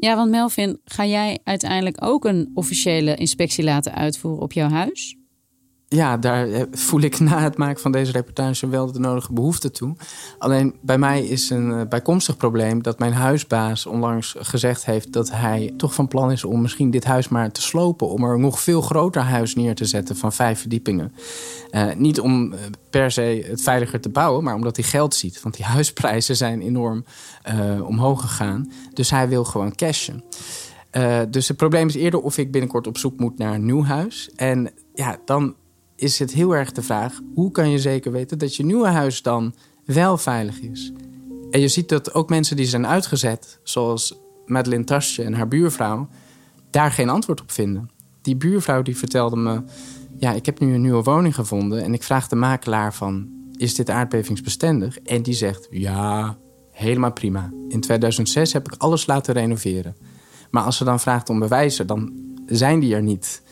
Ja, 0.00 0.16
want 0.16 0.30
Melvin, 0.30 0.80
ga 0.84 1.06
jij 1.06 1.38
uiteindelijk 1.44 2.04
ook 2.04 2.24
een 2.24 2.50
officiële 2.54 3.14
inspectie 3.14 3.64
laten 3.64 3.94
uitvoeren 3.94 4.42
op 4.42 4.52
jouw 4.52 4.68
huis? 4.68 5.19
Ja, 5.94 6.16
daar 6.16 6.48
voel 6.72 7.00
ik 7.00 7.20
na 7.20 7.40
het 7.40 7.56
maken 7.56 7.80
van 7.80 7.92
deze 7.92 8.12
reportage 8.12 8.68
wel 8.68 8.92
de 8.92 8.98
nodige 8.98 9.32
behoefte 9.32 9.70
toe. 9.70 9.96
Alleen 10.38 10.74
bij 10.80 10.98
mij 10.98 11.24
is 11.26 11.50
een 11.50 11.88
bijkomstig 11.88 12.36
probleem 12.36 12.82
dat 12.82 12.98
mijn 12.98 13.12
huisbaas 13.12 13.86
onlangs 13.86 14.34
gezegd 14.38 14.84
heeft 14.84 15.12
dat 15.12 15.30
hij 15.30 15.74
toch 15.76 15.94
van 15.94 16.08
plan 16.08 16.30
is 16.30 16.44
om 16.44 16.60
misschien 16.60 16.90
dit 16.90 17.04
huis 17.04 17.28
maar 17.28 17.52
te 17.52 17.62
slopen. 17.62 18.08
Om 18.08 18.24
er 18.24 18.34
een 18.34 18.40
nog 18.40 18.60
veel 18.60 18.80
groter 18.80 19.22
huis 19.22 19.54
neer 19.54 19.74
te 19.74 19.84
zetten 19.84 20.16
van 20.16 20.32
vijf 20.32 20.60
verdiepingen. 20.60 21.14
Uh, 21.70 21.94
niet 21.94 22.20
om 22.20 22.54
per 22.90 23.10
se 23.10 23.46
het 23.48 23.62
veiliger 23.62 24.00
te 24.00 24.08
bouwen, 24.08 24.44
maar 24.44 24.54
omdat 24.54 24.76
hij 24.76 24.84
geld 24.84 25.14
ziet. 25.14 25.42
Want 25.42 25.56
die 25.56 25.64
huisprijzen 25.74 26.36
zijn 26.36 26.62
enorm 26.62 27.04
omhoog 27.82 28.20
gegaan. 28.20 28.72
Dus 28.92 29.10
hij 29.10 29.28
wil 29.28 29.44
gewoon 29.44 29.74
cashen. 29.74 30.24
Dus 31.30 31.48
het 31.48 31.56
probleem 31.56 31.88
is 31.88 31.94
eerder 31.94 32.20
of 32.20 32.38
ik 32.38 32.50
binnenkort 32.50 32.86
op 32.86 32.98
zoek 32.98 33.18
moet 33.20 33.38
naar 33.38 33.54
een 33.54 33.64
nieuw 33.64 33.84
huis. 33.84 34.30
En 34.36 34.70
ja, 34.94 35.18
dan 35.24 35.54
is 36.00 36.18
het 36.18 36.32
heel 36.32 36.56
erg 36.56 36.72
de 36.72 36.82
vraag: 36.82 37.20
hoe 37.34 37.50
kan 37.50 37.70
je 37.70 37.78
zeker 37.78 38.12
weten 38.12 38.38
dat 38.38 38.56
je 38.56 38.64
nieuwe 38.64 38.88
huis 38.88 39.22
dan 39.22 39.54
wel 39.84 40.16
veilig 40.16 40.60
is? 40.60 40.92
En 41.50 41.60
je 41.60 41.68
ziet 41.68 41.88
dat 41.88 42.14
ook 42.14 42.28
mensen 42.28 42.56
die 42.56 42.66
zijn 42.66 42.86
uitgezet, 42.86 43.58
zoals 43.62 44.18
Madeleine 44.46 44.84
Tasje 44.84 45.22
en 45.22 45.34
haar 45.34 45.48
buurvrouw, 45.48 46.08
daar 46.70 46.90
geen 46.90 47.08
antwoord 47.08 47.40
op 47.40 47.50
vinden. 47.50 47.90
Die 48.22 48.36
buurvrouw 48.36 48.82
die 48.82 48.96
vertelde 48.96 49.36
me: 49.36 49.62
Ja, 50.18 50.32
ik 50.32 50.46
heb 50.46 50.60
nu 50.60 50.74
een 50.74 50.80
nieuwe 50.80 51.02
woning 51.02 51.34
gevonden 51.34 51.82
en 51.82 51.94
ik 51.94 52.02
vraag 52.02 52.28
de 52.28 52.36
makelaar 52.36 52.94
van: 52.94 53.28
Is 53.56 53.74
dit 53.74 53.90
aardbevingsbestendig? 53.90 54.98
En 54.98 55.22
die 55.22 55.34
zegt: 55.34 55.66
Ja, 55.70 56.38
helemaal 56.70 57.12
prima. 57.12 57.52
In 57.68 57.80
2006 57.80 58.52
heb 58.52 58.72
ik 58.72 58.80
alles 58.80 59.06
laten 59.06 59.34
renoveren. 59.34 59.96
Maar 60.50 60.62
als 60.62 60.76
ze 60.76 60.84
dan 60.84 61.00
vraagt 61.00 61.28
om 61.28 61.38
bewijzen, 61.38 61.86
dan 61.86 62.12
zijn 62.46 62.80
die 62.80 62.94
er 62.94 63.02
niet. 63.02 63.42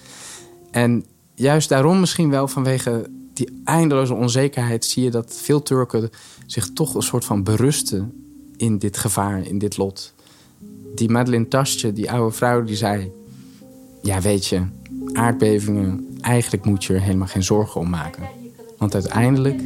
En 0.70 1.04
juist 1.38 1.68
daarom 1.68 2.01
misschien 2.01 2.31
wel 2.31 2.48
vanwege 2.48 3.11
die 3.33 3.61
eindeloze 3.64 4.14
onzekerheid... 4.14 4.85
zie 4.85 5.05
je 5.05 5.11
dat 5.11 5.35
veel 5.42 5.62
Turken 5.62 6.11
zich 6.46 6.72
toch 6.72 6.94
een 6.94 7.03
soort 7.03 7.24
van 7.24 7.42
berusten 7.42 8.12
in 8.57 8.79
dit 8.79 8.96
gevaar, 8.96 9.46
in 9.46 9.59
dit 9.59 9.77
lot. 9.77 10.14
Die 10.94 11.11
Madeleine 11.11 11.48
Tasje, 11.48 11.92
die 11.92 12.11
oude 12.11 12.37
vrouw, 12.37 12.64
die 12.64 12.77
zei... 12.77 13.12
ja, 14.03 14.20
weet 14.20 14.46
je, 14.46 14.62
aardbevingen, 15.12 16.18
eigenlijk 16.20 16.64
moet 16.64 16.85
je 16.85 16.94
er 16.94 17.01
helemaal 17.01 17.27
geen 17.27 17.42
zorgen 17.42 17.81
om 17.81 17.88
maken. 17.88 18.22
Want 18.79 18.94
uiteindelijk 18.94 19.61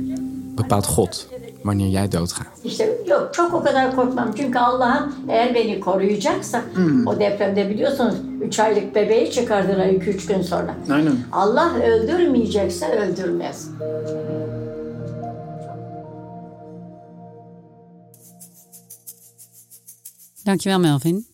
bepaalt 0.55 0.87
God 0.87 1.29
wanneer 1.63 1.89
jij 1.89 2.09
doodgaat. 2.09 2.61
İşte 2.63 2.99
yok 3.07 3.35
çok 3.35 3.55
o 3.55 3.63
kadar 3.63 3.95
korkmam. 3.95 4.35
Çünkü 4.35 4.59
Allah'ım 4.59 5.13
eğer 5.29 5.55
beni 5.55 5.81
koruyacaksa 5.81 6.63
o 7.07 7.19
depremde 7.19 7.71
biliyorsunuz 7.71 8.15
3 8.43 8.59
aylık 8.59 8.95
bebeği 8.95 9.31
çıkardılar 9.31 9.87
2-3 9.87 10.29
gün 10.29 10.43
sonra. 10.43 10.75
Aynen. 10.91 11.17
Allah 11.33 11.75
öldürmeyecekse 11.83 12.87
öldürmez. 12.87 13.69
Dankjewel, 20.47 20.79
Melvin. 20.79 21.27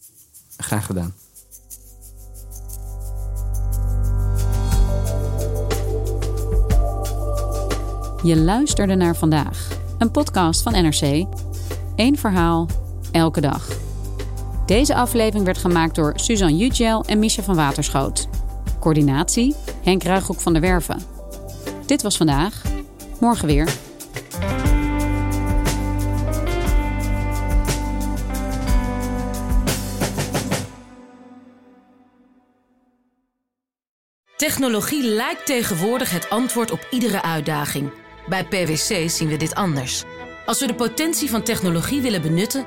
Graag 0.59 0.89
gedaan. 0.89 1.13
Je 8.23 8.37
luisterde 8.37 8.95
naar 8.95 9.15
vandaag, 9.15 9.71
een 9.99 10.11
podcast 10.11 10.63
van 10.63 10.73
NRC. 10.73 11.27
Eén 11.97 12.17
verhaal, 12.17 12.69
elke 13.13 13.41
dag. 13.41 13.88
Deze 14.69 14.95
aflevering 14.95 15.45
werd 15.45 15.59
gemaakt 15.59 15.95
door 15.95 16.13
Suzanne 16.15 16.57
Jutjel 16.57 17.05
en 17.05 17.19
Misha 17.19 17.43
van 17.43 17.55
Waterschoot. 17.55 18.29
Coördinatie 18.81 19.55
Henk 19.83 20.03
Ruighoek 20.03 20.41
van 20.41 20.53
der 20.53 20.63
Werven. 20.63 21.03
Dit 21.87 22.03
was 22.03 22.17
vandaag. 22.17 22.63
Morgen 23.21 23.47
weer. 23.47 23.69
Technologie 34.37 35.03
lijkt 35.03 35.47
tegenwoordig 35.47 36.11
het 36.11 36.31
antwoord 36.31 36.71
op 36.71 36.87
iedere 36.91 37.23
uitdaging. 37.23 37.91
Bij 38.29 38.45
PwC 38.45 39.11
zien 39.11 39.29
we 39.29 39.37
dit 39.37 39.55
anders. 39.55 40.05
Als 40.47 40.61
we 40.61 40.67
de 40.67 40.75
potentie 40.75 41.31
van 41.31 41.43
technologie 41.43 42.01
willen 42.01 42.23
benutten, 42.23 42.67